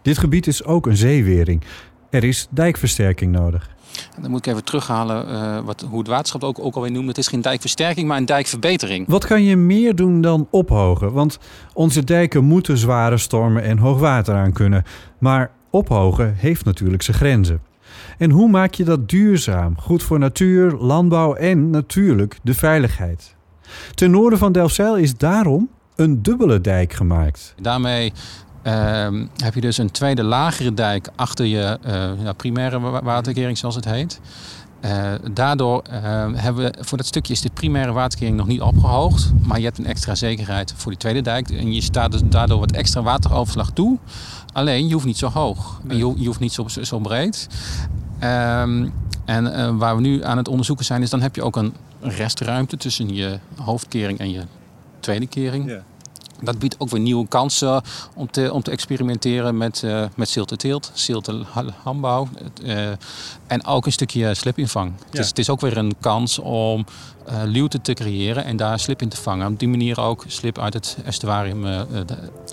Dit 0.02 0.19
gebied 0.19 0.47
is 0.47 0.64
ook 0.64 0.87
een 0.87 0.97
zeewering. 0.97 1.62
Er 2.11 2.25
is 2.25 2.47
dijkversterking 2.50 3.33
nodig. 3.33 3.71
Dan 4.21 4.30
moet 4.30 4.47
ik 4.47 4.52
even 4.52 4.64
terughalen 4.64 5.28
eh, 5.28 5.64
wat, 5.64 5.80
hoe 5.88 5.99
het 5.99 6.09
waterschap 6.09 6.45
ook, 6.45 6.59
ook 6.59 6.75
alweer 6.75 6.90
noemde. 6.90 7.09
Het 7.09 7.19
is 7.19 7.28
geen 7.28 7.40
dijkversterking, 7.40 8.09
maar 8.09 8.16
een 8.16 8.25
dijkverbetering. 8.25 9.09
Wat 9.09 9.26
kan 9.26 9.42
je 9.42 9.57
meer 9.57 9.95
doen 9.95 10.21
dan 10.21 10.49
ophogen? 10.50 11.12
Want 11.12 11.38
onze 11.73 12.04
dijken 12.04 12.45
moeten 12.45 12.78
zware 12.78 13.19
stormen 13.19 13.62
en 13.62 13.78
hoogwater 13.78 14.35
aan 14.35 14.52
kunnen. 14.52 14.85
Maar 15.19 15.50
ophogen 15.71 16.35
heeft 16.37 16.64
natuurlijk 16.64 17.02
zijn 17.02 17.16
grenzen. 17.16 17.62
En 18.19 18.30
hoe 18.30 18.49
maak 18.49 18.75
je 18.75 18.85
dat 18.85 19.09
duurzaam, 19.09 19.80
goed 19.80 20.02
voor 20.02 20.19
natuur, 20.19 20.73
landbouw 20.73 21.35
en 21.35 21.71
natuurlijk 21.71 22.38
de 22.42 22.54
veiligheid? 22.54 23.35
Ten 23.95 24.11
noorden 24.11 24.38
van 24.38 24.52
Delfzijl 24.52 24.97
is 24.97 25.16
daarom 25.16 25.69
een 25.97 26.23
dubbele 26.23 26.61
dijk 26.61 26.92
gemaakt. 26.92 27.54
Daarmee 27.61 28.12
ehm, 28.62 29.26
heb 29.37 29.55
je 29.55 29.61
dus 29.61 29.79
een 29.79 29.90
tweede 29.90 30.23
lagere 30.23 30.75
dijk 30.75 31.09
achter 31.17 31.47
je 31.47 31.79
eh, 31.83 32.11
ja, 32.23 32.33
primaire 32.33 32.81
wa- 32.81 33.02
waterkering, 33.02 33.59
zoals 33.59 33.75
het 33.75 33.85
heet. 33.85 34.21
Eh, 34.81 35.12
daardoor 35.33 35.83
eh, 35.90 36.00
hebben 36.35 36.64
we, 36.64 36.75
voor 36.81 36.99
dat 36.99 37.07
stukje 37.07 37.33
is 37.33 37.40
de 37.40 37.50
primaire 37.55 37.93
waterkering 37.93 38.37
nog 38.37 38.47
niet 38.47 38.61
opgehoogd. 38.61 39.33
Maar 39.43 39.59
je 39.59 39.64
hebt 39.64 39.79
een 39.79 39.87
extra 39.87 40.14
zekerheid 40.14 40.73
voor 40.76 40.90
die 40.90 41.00
tweede 41.00 41.21
dijk. 41.21 41.50
En 41.50 41.73
je 41.75 41.81
staat 41.81 42.12
dus 42.12 42.21
daardoor 42.25 42.59
wat 42.59 42.73
extra 42.73 43.02
wateroverslag 43.02 43.71
toe. 43.71 43.99
Alleen, 44.52 44.87
je 44.88 44.93
hoeft 44.93 45.07
niet 45.07 45.19
zo 45.19 45.29
hoog. 45.29 45.81
Je, 45.88 45.97
je 46.17 46.26
hoeft 46.26 46.40
niet 46.40 46.52
zo, 46.52 46.69
zo 46.69 46.99
breed. 46.99 47.49
Ehm, 48.19 48.88
en 49.25 49.55
eh, 49.55 49.71
waar 49.76 49.95
we 49.97 50.00
nu 50.02 50.25
aan 50.25 50.37
het 50.37 50.49
onderzoeken 50.49 50.85
zijn, 50.85 51.02
is 51.02 51.11
dan 51.11 51.21
heb 51.23 51.35
je 51.35 51.43
ook 51.43 51.57
een 51.57 51.75
restruimte 52.00 52.76
tussen 52.76 53.14
je 53.14 53.38
hoofdkering 53.62 54.19
en 54.19 54.31
je 54.31 54.43
tweede 55.00 55.26
kering. 55.26 55.69
Ja. 55.71 55.83
Dat 56.42 56.59
biedt 56.59 56.75
ook 56.78 56.90
weer 56.90 57.00
nieuwe 57.00 57.28
kansen 57.28 57.82
om 58.14 58.30
te, 58.30 58.52
om 58.52 58.62
te 58.62 58.70
experimenteren 58.70 59.56
met, 59.56 59.82
eh 59.82 60.04
met 60.16 60.28
zilteteelt, 60.28 60.90
ziltelandbouw 60.94 62.28
eh, 62.64 62.88
en 63.47 63.66
ook 63.66 63.87
een 63.87 63.92
stukje 63.92 64.35
slipinvang. 64.35 64.92
Ja. 64.99 65.04
Dus 65.11 65.28
het 65.28 65.38
is 65.38 65.50
ook 65.50 65.61
weer 65.61 65.76
een 65.76 65.94
kans 66.00 66.38
om 66.38 66.85
eh 67.26 67.42
luwte 67.44 67.80
te 67.80 67.92
creëren 67.92 68.44
en 68.44 68.56
daar 68.56 68.78
slip 68.78 69.02
in 69.02 69.09
te 69.09 69.16
vangen. 69.16 69.52
Op 69.52 69.59
die 69.59 69.68
manier 69.68 70.00
ook 70.00 70.25
slip 70.26 70.59
uit 70.59 70.75
het 70.75 70.97
estuarium 71.04 71.64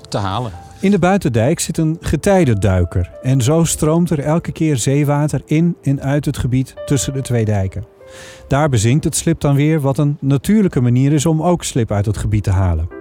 te 0.09 0.17
halen. 0.17 0.51
In 0.79 0.91
de 0.91 0.99
buitendijk 0.99 1.59
zit 1.59 1.77
een 1.77 1.97
getijdenduiker. 2.01 3.11
En 3.21 3.41
zo 3.41 3.63
stroomt 3.63 4.09
er 4.09 4.19
elke 4.19 4.51
keer 4.51 4.77
zeewater 4.77 5.41
in 5.45 5.77
en 5.81 6.01
uit 6.01 6.25
het 6.25 6.37
gebied 6.37 6.73
tussen 6.85 7.13
de 7.13 7.21
twee 7.21 7.45
dijken. 7.45 7.85
Daar 8.47 8.69
bezinkt 8.69 9.03
het 9.03 9.15
slip 9.15 9.39
dan 9.39 9.55
weer, 9.55 9.81
wat 9.81 9.97
een 9.97 10.17
natuurlijke 10.19 10.81
manier 10.81 11.13
is 11.13 11.25
om 11.25 11.43
ook 11.43 11.63
slip 11.63 11.91
uit 11.91 12.05
het 12.05 12.17
gebied 12.17 12.43
te 12.43 12.51
halen. 12.51 12.96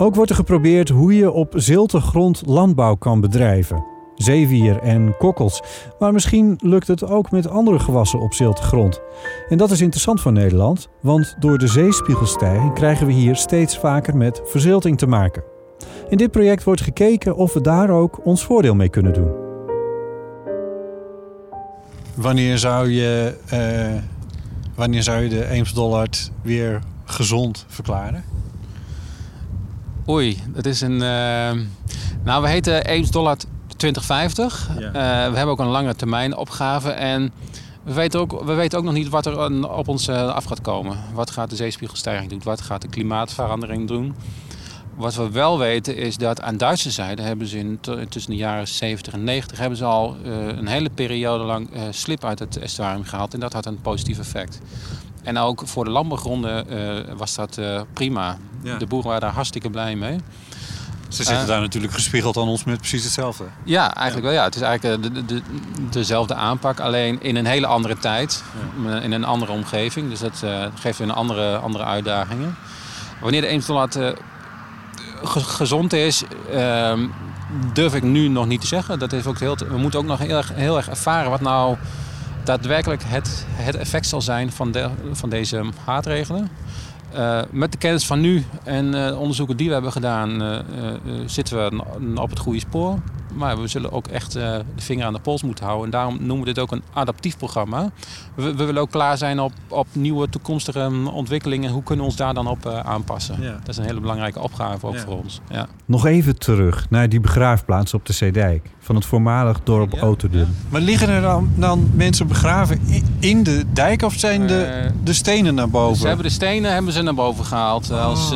Ook 0.00 0.14
wordt 0.14 0.30
er 0.30 0.36
geprobeerd 0.36 0.88
hoe 0.88 1.16
je 1.16 1.30
op 1.30 1.54
grond 2.00 2.42
landbouw 2.46 2.94
kan 2.94 3.20
bedrijven. 3.20 3.84
Zeewier 4.14 4.78
en 4.78 5.16
kokkels. 5.16 5.62
Maar 5.98 6.12
misschien 6.12 6.58
lukt 6.62 6.86
het 6.86 7.04
ook 7.04 7.30
met 7.30 7.48
andere 7.48 7.78
gewassen 7.78 8.20
op 8.20 8.32
grond. 8.60 9.00
En 9.48 9.58
dat 9.58 9.70
is 9.70 9.80
interessant 9.80 10.20
voor 10.20 10.32
Nederland, 10.32 10.88
want 11.00 11.36
door 11.38 11.58
de 11.58 11.66
zeespiegelstijging 11.66 12.74
krijgen 12.74 13.06
we 13.06 13.12
hier 13.12 13.36
steeds 13.36 13.78
vaker 13.78 14.16
met 14.16 14.40
verzilting 14.44 14.98
te 14.98 15.06
maken. 15.06 15.42
In 16.08 16.16
dit 16.16 16.30
project 16.30 16.64
wordt 16.64 16.80
gekeken 16.80 17.36
of 17.36 17.52
we 17.52 17.60
daar 17.60 17.90
ook 17.90 18.26
ons 18.26 18.44
voordeel 18.44 18.74
mee 18.74 18.88
kunnen 18.88 19.12
doen. 19.12 19.30
Wanneer 22.14 22.58
zou 22.58 22.90
je, 22.90 23.36
eh, 23.48 24.02
wanneer 24.74 25.02
zou 25.02 25.22
je 25.22 25.28
de 25.28 25.48
Eems-Dollard 25.48 26.30
weer 26.42 26.80
gezond 27.04 27.64
verklaren? 27.68 28.24
Oei, 30.08 30.42
dat 30.48 30.66
is 30.66 30.80
een. 30.80 31.02
eh, 31.02 31.52
nou, 32.24 32.42
we 32.42 32.48
heten 32.48 32.84
Eems 32.84 33.10
Dollar 33.10 33.36
2050. 33.76 34.68
Ja. 34.78 34.86
Eh, 34.86 34.92
we 35.30 35.36
hebben 35.36 35.46
ook 35.46 35.58
een 35.58 35.66
lange 35.66 35.94
termijn 35.96 36.36
opgave. 36.36 36.90
En 36.90 37.32
we 37.82 37.92
weten 37.92 38.20
ook, 38.20 38.44
we 38.44 38.52
weten 38.54 38.78
ook 38.78 38.84
nog 38.84 38.94
niet 38.94 39.08
wat 39.08 39.26
er 39.26 39.68
op 39.70 39.88
ons 39.88 40.08
eh, 40.08 40.34
af 40.34 40.44
gaat 40.44 40.60
komen. 40.60 40.96
Wat 41.12 41.30
gaat 41.30 41.50
de 41.50 41.56
zeespiegelstijging 41.56 42.30
doen? 42.30 42.40
Wat 42.44 42.60
gaat 42.60 42.82
de 42.82 42.88
klimaatverandering 42.88 43.88
doen? 43.88 44.14
Wat 44.96 45.14
we 45.14 45.30
wel 45.30 45.58
weten 45.58 45.96
is 45.96 46.16
dat 46.16 46.40
aan 46.40 46.56
Duitse 46.56 46.90
zijde 46.90 47.22
hebben 47.22 47.46
ze 47.46 47.58
in, 47.58 47.80
tussen 48.08 48.30
de 48.30 48.36
jaren 48.36 48.68
70 48.68 49.12
en 49.12 49.24
90 49.24 49.58
hebben 49.58 49.78
ze 49.78 49.84
al 49.84 50.16
eh, 50.24 50.46
een 50.46 50.66
hele 50.66 50.90
periode 50.90 51.44
lang 51.44 51.68
slip 51.90 52.24
uit 52.24 52.38
het 52.38 52.58
estuarium 52.58 53.04
gehaald. 53.04 53.34
En 53.34 53.40
dat 53.40 53.52
had 53.52 53.66
een 53.66 53.80
positief 53.80 54.18
effect. 54.18 54.60
En 55.28 55.38
ook 55.38 55.62
voor 55.64 55.84
de 55.84 55.90
landbouwgronden 55.90 56.68
eh, 56.68 57.12
was 57.16 57.34
dat 57.34 57.58
eh, 57.58 57.80
prima. 57.92 58.36
Ja. 58.62 58.76
De 58.78 58.86
boeren 58.86 59.06
waren 59.08 59.22
daar 59.22 59.32
hartstikke 59.34 59.70
blij 59.70 59.94
mee. 59.96 60.18
Ze 61.08 61.16
zitten 61.24 61.40
Eh. 61.40 61.46
daar 61.46 61.60
natuurlijk 61.60 61.92
gespiegeld 61.92 62.36
aan 62.36 62.48
ons 62.48 62.64
met 62.64 62.78
precies 62.78 63.04
hetzelfde. 63.04 63.44
Ja, 63.64 63.94
eigenlijk 63.94 64.26
wel. 64.26 64.34
Ja. 64.36 64.44
Het 64.44 64.54
is 64.54 64.60
eigenlijk 64.60 65.02
de, 65.02 65.24
de, 65.24 65.42
dezelfde 65.90 66.34
aanpak, 66.34 66.80
alleen 66.80 67.22
in 67.22 67.36
een 67.36 67.46
hele 67.46 67.66
andere 67.66 67.98
tijd, 67.98 68.44
in 69.02 69.12
een 69.12 69.24
andere 69.24 69.52
omgeving. 69.52 70.08
Dus 70.10 70.18
dat 70.20 70.42
geeft 70.74 70.98
weer 70.98 71.08
een 71.08 71.14
andere, 71.14 71.56
andere 71.56 71.84
uitdagingen. 71.84 72.56
Wanneer 73.20 73.40
de 73.40 74.16
ge- 75.24 75.40
gezond 75.40 75.92
is, 75.92 76.22
ehm, 76.52 77.06
durf 77.72 77.94
ik 77.94 78.02
nu 78.02 78.28
nog 78.28 78.46
niet 78.46 78.60
te 78.60 78.66
zeggen. 78.66 78.98
Dat 78.98 79.12
is 79.12 79.26
ook 79.26 79.38
heel, 79.38 79.56
we 79.68 79.76
moeten 79.78 80.00
ook 80.00 80.06
nog 80.06 80.18
heel 80.18 80.36
erg, 80.36 80.52
heel 80.54 80.76
erg 80.76 80.88
ervaren 80.88 81.30
wat 81.30 81.40
nou 81.40 81.76
daadwerkelijk 82.48 83.02
het, 83.06 83.46
het 83.50 83.76
effect 83.76 84.06
zal 84.06 84.22
zijn 84.22 84.52
van, 84.52 84.72
de, 84.72 84.88
van 85.12 85.30
deze 85.30 85.64
maatregelen. 85.86 86.48
Eh, 87.12 87.40
met 87.50 87.72
de 87.72 87.78
kennis 87.78 88.06
van 88.06 88.20
nu 88.20 88.44
en 88.64 88.94
eh, 88.94 89.20
onderzoeken 89.20 89.56
die 89.56 89.66
we 89.66 89.72
hebben 89.72 89.92
gedaan, 89.92 90.42
eh, 90.42 90.58
zitten 91.26 91.56
we 91.56 92.20
op 92.20 92.30
het 92.30 92.38
goede 92.38 92.58
spoor. 92.58 92.98
Maar 93.34 93.60
we 93.60 93.66
zullen 93.68 93.92
ook 93.92 94.06
echt 94.06 94.36
eh, 94.36 94.42
de 94.74 94.82
vinger 94.82 95.06
aan 95.06 95.12
de 95.12 95.18
pols 95.18 95.42
moeten 95.42 95.64
houden. 95.64 95.84
En 95.84 95.90
daarom 95.90 96.16
noemen 96.20 96.38
we 96.38 96.44
dit 96.44 96.58
ook 96.58 96.72
een 96.72 96.82
adaptief 96.92 97.36
programma. 97.36 97.90
We, 98.34 98.54
we 98.54 98.64
willen 98.64 98.82
ook 98.82 98.90
klaar 98.90 99.18
zijn 99.18 99.40
op, 99.40 99.52
op 99.68 99.86
nieuwe 99.92 100.28
toekomstige 100.28 100.88
mm, 100.88 101.06
ontwikkelingen. 101.06 101.70
Hoe 101.70 101.82
kunnen 101.82 102.04
we 102.04 102.10
ons 102.10 102.18
daar 102.20 102.34
dan 102.34 102.46
op 102.46 102.66
eh, 102.66 102.78
aanpassen? 102.80 103.36
Ja. 103.42 103.50
Dat 103.52 103.68
is 103.68 103.76
een 103.76 103.84
hele 103.84 104.00
belangrijke 104.00 104.40
opgave 104.40 104.86
ook 104.86 104.94
Ja. 104.94 105.00
voor 105.00 105.16
ons. 105.22 105.40
Ja. 105.48 105.66
Nog 105.84 106.06
even 106.06 106.38
terug 106.38 106.86
naar 106.90 107.08
die 107.08 107.20
begraafplaats 107.20 107.94
op 107.94 108.06
de 108.06 108.12
Zeedijk 108.12 108.70
van 108.80 108.94
het 108.94 109.04
voormalig 109.06 109.60
dorp 109.64 109.92
Ja, 109.92 110.00
Oterdum. 110.00 110.48
Maar 110.68 110.80
liggen 110.80 111.08
er 111.08 111.20
dan, 111.22 111.50
dan 111.54 111.90
mensen 111.94 112.26
begraven 112.26 112.80
in 113.18 113.42
de 113.42 113.64
dijk 113.72 114.02
of 114.02 114.14
zijn 114.14 114.46
de, 114.46 114.62
Eh, 114.62 114.90
de 115.04 115.12
stenen 115.12 115.54
naar 115.54 115.68
boven? 115.70 115.96
Ze 115.96 116.06
hebben 116.06 116.24
de 116.26 116.30
stenen 116.32 116.72
hebben 116.72 116.92
ze 116.92 117.02
naar 117.02 117.14
boven 117.14 117.44
gehaald 117.44 117.90
eh, 117.90 118.04
als, 118.04 118.32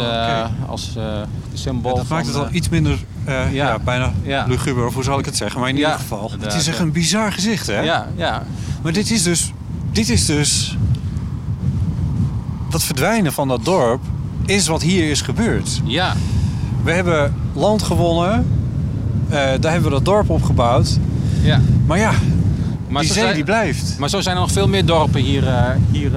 als 0.67 0.97
eh, 0.97 1.21
symbool. 1.55 1.97
Dat 1.97 2.09
maakt 2.09 2.27
het 2.27 2.37
al 2.37 2.49
iets 2.51 2.69
minder, 2.69 2.99
eh, 3.25 3.35
ja. 3.35 3.69
ja. 3.69 3.79
bijna 3.79 4.13
Ja. 4.23 4.45
luguber, 4.49 4.87
of 4.87 4.95
hoe 4.95 5.05
zal 5.05 5.19
ik 5.19 5.25
het 5.25 5.37
zeggen? 5.37 5.61
Maar 5.61 5.69
in 5.69 5.77
ieder 5.77 5.91
geval, 5.93 6.31
het 6.41 6.55
is 6.55 6.67
echt 6.67 6.79
een 6.79 6.93
bizar 6.93 7.33
gezicht, 7.33 7.67
hè? 7.67 7.81
Ja, 7.81 8.07
ja. 8.17 8.43
Maar 8.83 8.93
dit 8.93 9.11
is 9.11 9.23
dus, 9.23 9.53
dit 9.93 10.09
is 10.09 10.27
dus, 10.27 10.77
dat 12.71 12.83
verdwijnen 12.85 13.33
van 13.33 13.49
dat 13.49 13.65
dorp 13.65 14.01
is 14.47 14.67
wat 14.67 14.83
hier 14.83 15.11
is 15.11 15.21
gebeurd. 15.21 15.81
ja. 15.85 16.15
We 16.85 16.93
hebben 16.93 17.35
land 17.53 17.83
gewonnen, 17.83 18.47
eh, 19.29 19.33
daar 19.61 19.73
hebben 19.73 19.83
we 19.83 19.91
dat 19.91 20.05
dorp 20.05 20.31
opgebouwd. 20.31 20.99
ja. 21.43 21.61
Maar 21.87 21.99
ja, 21.99 22.13
Maar 22.89 23.03
die 23.03 23.13
zee 23.13 23.23
zijn- 23.23 23.35
die 23.35 23.45
blijft. 23.45 23.99
Maar 23.99 24.09
zo 24.09 24.21
zijn 24.21 24.35
er 24.35 24.41
nog 24.41 24.53
veel 24.53 24.69
meer 24.69 24.85
dorpen 24.87 25.21
hier, 25.21 25.49
eh, 25.49 25.71
hier 25.91 26.11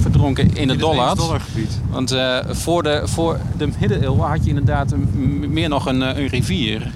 verdronken 0.00 0.56
in 0.56 0.68
de 0.68 0.76
Dollard. 0.76 1.16
Dollargebied. 1.18 1.80
Want 1.90 2.10
eh, 2.10 2.36
voor, 2.50 2.82
de, 2.82 3.02
voor 3.04 3.38
de 3.56 3.68
middeleeuwen 3.80 4.28
had 4.28 4.38
je 4.42 4.48
inderdaad 4.48 4.92
een- 4.92 5.44
meer 5.52 5.68
nog 5.68 5.86
een, 5.86 6.02
eh, 6.02 6.16
een 6.22 6.26
rivier. 6.28 6.90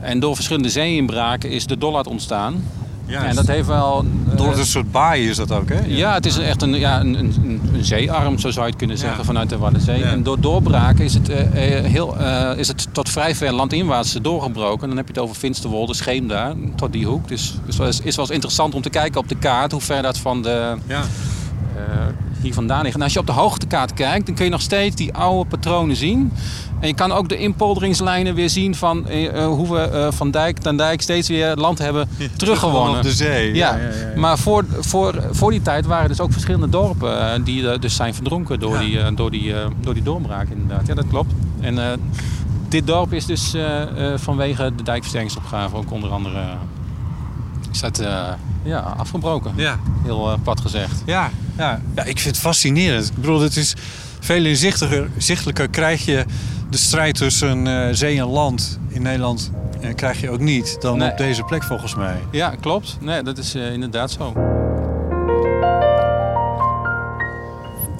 En 0.00 0.20
door 0.20 0.34
verschillende 0.34 0.68
zeeinbraken 0.68 1.50
is 1.50 1.66
de 1.66 1.78
Dollard 1.78 2.06
ontstaan. 2.06 2.64
Ja, 3.06 3.24
en 3.24 3.34
dat 3.34 3.46
heeft 3.46 3.66
wel... 3.66 4.04
eh, 4.30 4.36
Door 4.36 4.56
een 4.58 4.66
soort 4.66 4.92
baai 4.92 5.28
is 5.28 5.36
dat 5.36 5.52
ook, 5.52 5.68
hè? 5.68 5.78
ja, 5.86 6.14
het 6.14 6.26
is 6.26 6.38
echt 6.38 6.62
een, 6.62 6.74
ja, 6.74 7.00
een, 7.00 7.14
een, 7.18 7.60
een 7.74 7.84
zeearm, 7.84 8.38
zo 8.38 8.50
zou 8.50 8.64
je 8.64 8.70
het 8.70 8.78
kunnen 8.78 8.98
zeggen, 8.98 9.18
Ja. 9.18 9.24
vanuit 9.24 9.48
de 9.48 9.58
Waddenzee. 9.58 10.02
En 10.02 10.22
door 10.22 10.40
doorbraken 10.40 11.04
is 11.04 11.14
het, 11.14 11.28
heel, 11.32 12.16
is 12.56 12.68
het 12.68 12.86
tot 12.92 13.08
vrij 13.08 13.34
ver 13.34 13.52
landinwaarts 13.52 14.12
doorgebroken. 14.22 14.88
Dan 14.88 14.96
heb 14.96 15.06
je 15.06 15.12
het 15.12 15.22
over 15.22 15.36
Finsterwolde, 15.36 15.94
Scheemda, 15.94 16.54
tot 16.76 16.92
die 16.92 17.06
hoek. 17.06 17.28
Dus 17.28 17.54
het 17.66 17.80
is, 17.88 18.00
is 18.00 18.16
wel 18.16 18.24
eens 18.24 18.34
interessant 18.34 18.74
om 18.74 18.82
te 18.82 18.90
kijken 18.90 19.20
op 19.20 19.28
de 19.28 19.36
kaart 19.38 19.72
hoe 19.72 19.80
ver 19.80 20.02
dat 20.02 20.18
van 20.18 20.42
de, 20.42 20.74
Ja. 20.86 21.02
Hier 22.42 22.54
vandaan 22.54 22.82
ligt. 22.82 22.94
En 22.94 23.02
als 23.02 23.12
je 23.12 23.18
op 23.18 23.26
de 23.26 23.32
hoogtekaart 23.32 23.94
kijkt, 23.94 24.26
dan 24.26 24.34
kun 24.34 24.44
je 24.44 24.50
nog 24.50 24.60
steeds 24.60 24.96
die 24.96 25.14
oude 25.14 25.48
patronen 25.48 25.96
zien. 25.96 26.32
En 26.80 26.88
je 26.88 26.94
kan 26.94 27.12
ook 27.12 27.28
de 27.28 27.36
inpolderingslijnen 27.38 28.34
weer 28.34 28.50
zien 28.50 28.74
van 28.74 29.08
eh, 29.08 29.26
eh, 29.26 29.46
hoe 29.46 29.72
we 29.74 29.80
eh, 29.80 30.06
van 30.10 30.30
dijk 30.30 30.62
naar 30.62 30.76
dijk 30.76 31.02
steeds 31.02 31.28
weer 31.28 31.56
land 31.56 31.78
hebben 31.78 32.08
teruggewonnen. 32.36 32.96
op 32.96 33.02
de 33.02 33.10
zee. 33.12 33.54
Ja, 33.54 33.78
maar 34.16 34.38
voor, 34.38 34.64
voor, 34.80 35.14
voor 35.30 35.50
die 35.50 35.62
tijd 35.62 35.86
waren 35.86 36.08
dus 36.08 36.20
ook 36.20 36.32
verschillende 36.32 36.68
dorpen 36.68 37.44
die 37.44 37.78
dus 37.78 37.96
zijn 37.96 38.14
verdronken 38.14 38.60
door, 38.60 38.72
Ja. 38.72 38.78
die, 38.80 39.14
door, 39.14 39.30
die, 39.30 39.54
door 39.80 39.94
die 39.94 40.02
doorbraak 40.02 40.48
inderdaad. 40.48 40.86
Ja, 40.86 40.94
dat 40.94 41.06
klopt. 41.08 41.32
En 41.60 42.00
dit 42.68 42.86
dorp 42.86 43.12
is 43.12 43.26
dus 43.26 43.54
vanwege 44.14 44.72
de 44.76 44.82
dijkversterkingsopgave 44.82 45.76
ook 45.76 45.92
onder 45.92 46.10
andere 46.10 46.40
is 47.84 47.96
dat, 47.98 47.98
eh, 48.06 48.28
ja, 48.62 48.78
afgebroken. 48.78 49.52
Ja. 49.56 49.78
Heel 50.02 50.32
eh, 50.32 50.38
plat 50.42 50.60
gezegd. 50.60 51.02
Ja, 51.06 51.30
ja. 51.56 51.80
ja, 51.94 52.02
ik 52.04 52.18
vind 52.18 52.34
het 52.34 52.44
fascinerend. 52.44 53.06
Ik 53.08 53.14
bedoel, 53.14 53.40
het 53.40 53.56
is 53.56 53.74
veel 54.20 54.44
inzichtiger, 54.44 55.10
zichtelijker 55.18 55.68
krijg 55.68 56.04
je 56.04 56.24
de 56.70 56.76
strijd 56.76 57.14
tussen 57.14 57.66
eh, 57.66 57.88
zee 57.94 58.18
en 58.18 58.26
land 58.26 58.78
in 58.88 59.02
Nederland 59.02 59.50
krijg 59.94 60.20
je 60.20 60.30
ook 60.30 60.40
niet 60.40 60.76
dan 60.80 60.98
Nee. 60.98 61.10
op 61.10 61.16
deze 61.18 61.42
plek 61.42 61.62
volgens 61.64 61.94
mij. 61.94 62.16
Ja, 62.30 62.54
klopt. 62.60 62.96
Nee, 63.00 63.22
dat 63.22 63.38
is 63.38 63.54
eh, 63.54 63.72
inderdaad 63.72 64.10
zo. 64.10 64.32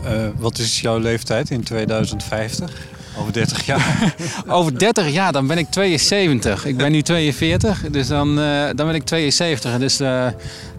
Eh, 0.04 0.28
wat 0.38 0.58
is 0.58 0.80
jouw 0.80 0.98
leeftijd 0.98 1.50
in 1.50 1.62
2050? 1.62 2.86
Over 3.20 3.32
30 3.32 3.66
jaar? 3.66 4.14
Over 4.48 4.78
30 4.78 5.08
jaar, 5.08 5.32
dan 5.32 5.46
ben 5.46 5.58
ik 5.58 5.66
72. 5.70 6.64
Ik 6.64 6.76
ben 6.76 6.92
nu 6.92 7.02
42, 7.02 7.84
dus 7.90 8.08
dan, 8.08 8.40
eh, 8.40 8.46
dan 8.74 8.86
ben 8.86 8.94
ik 8.94 9.04
72. 9.04 9.78
Dus 9.78 10.00
eh, 10.00 10.08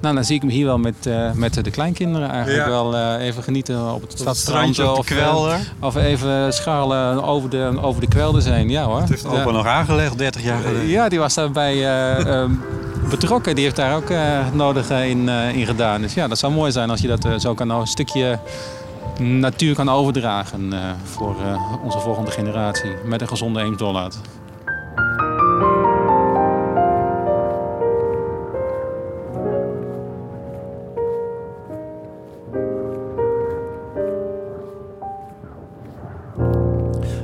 nou, 0.02 0.16
dan 0.16 0.24
zie 0.24 0.36
ik 0.36 0.44
me 0.44 0.52
hier 0.52 0.66
wel 0.66 0.78
met, 0.78 1.06
eh, 1.06 1.32
met 1.32 1.64
de 1.64 1.72
kleinkinderen 1.72 2.30
eigenlijk 2.30 2.66
Ja. 2.66 2.70
wel 2.70 3.18
even 3.18 3.44
genieten 3.44 3.94
op 3.94 4.02
het 4.02 4.12
stadstrand. 4.20 4.76
strandje 4.76 4.98
of, 5.00 5.06
kwelder. 5.06 5.58
of 5.80 5.96
even 5.96 6.54
scharrelen 6.54 7.24
over 7.24 7.50
de, 7.50 7.80
over 7.82 8.02
de 8.02 8.08
kwelder 8.08 8.42
zijn. 8.42 8.70
Ja 8.70 8.84
hoor. 8.84 9.00
Dat 9.00 9.10
heeft 9.10 9.26
opa 9.26 9.52
nog 9.52 9.66
aangelegd 9.66 10.18
30 10.18 10.44
jaar 10.44 10.62
geleden. 10.62 10.88
Ja, 10.88 11.10
die 11.10 11.20
was 11.20 11.34
daarbij 11.34 11.88
betrokken. 13.10 13.56
Die 13.56 13.64
heeft 13.64 13.76
daar 13.76 13.96
ook 13.96 14.10
het 14.10 14.54
nodige 14.56 15.10
in, 15.10 15.30
in 15.30 15.66
gedaan. 15.66 16.02
Dus 16.02 16.14
ja, 16.14 16.28
dat 16.28 16.40
zou 16.40 16.54
mooi 16.54 16.72
zijn 16.72 16.90
als 16.90 17.02
je 17.02 17.08
dat 17.08 17.28
zo 17.42 17.54
kan 17.54 17.68
nou 17.68 17.82
een 17.82 17.88
stukje 17.88 18.40
natuur 19.20 19.76
kan 19.76 19.90
overdragen 19.90 20.74
eh, 20.74 20.92
voor 21.04 21.36
eh, 21.42 21.74
onze 21.84 22.00
volgende 22.00 22.32
generatie. 22.32 22.92
Met 23.06 23.22
een 23.22 23.28
gezonde 23.28 23.62
Eemsdollaard. 23.62 24.20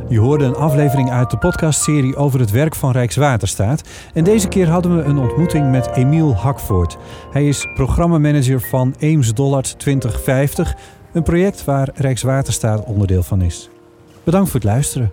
Je 0.10 0.20
hoorde 0.20 0.46
een 0.46 0.56
aflevering 0.56 1.12
uit 1.12 1.30
de 1.30 1.38
podcastserie 1.38 2.16
over 2.16 2.40
het 2.40 2.52
werk 2.52 2.76
van 2.76 2.92
Rijkswaterstaat. 2.92 3.82
En 4.14 4.24
deze 4.24 4.48
keer 4.48 4.68
hadden 4.68 4.98
we 4.98 5.04
een 5.04 5.18
ontmoeting 5.18 5.72
met 5.72 5.88
Emiel 5.94 6.36
Hakvoort. 6.36 6.98
Hij 7.32 7.48
is 7.48 7.68
programmamanager 7.74 8.62
van 8.62 8.96
Eems 8.98 9.34
Dollard 9.34 9.80
2050, 9.80 10.76
een 11.16 11.24
project 11.24 11.64
waar 11.64 11.90
Rijkswaterstaat 11.94 12.84
onderdeel 12.84 13.24
van 13.24 13.42
is. 13.42 13.70
Bedankt 14.24 14.50
voor 14.50 14.60
het 14.60 14.70
luisteren. 14.70 15.12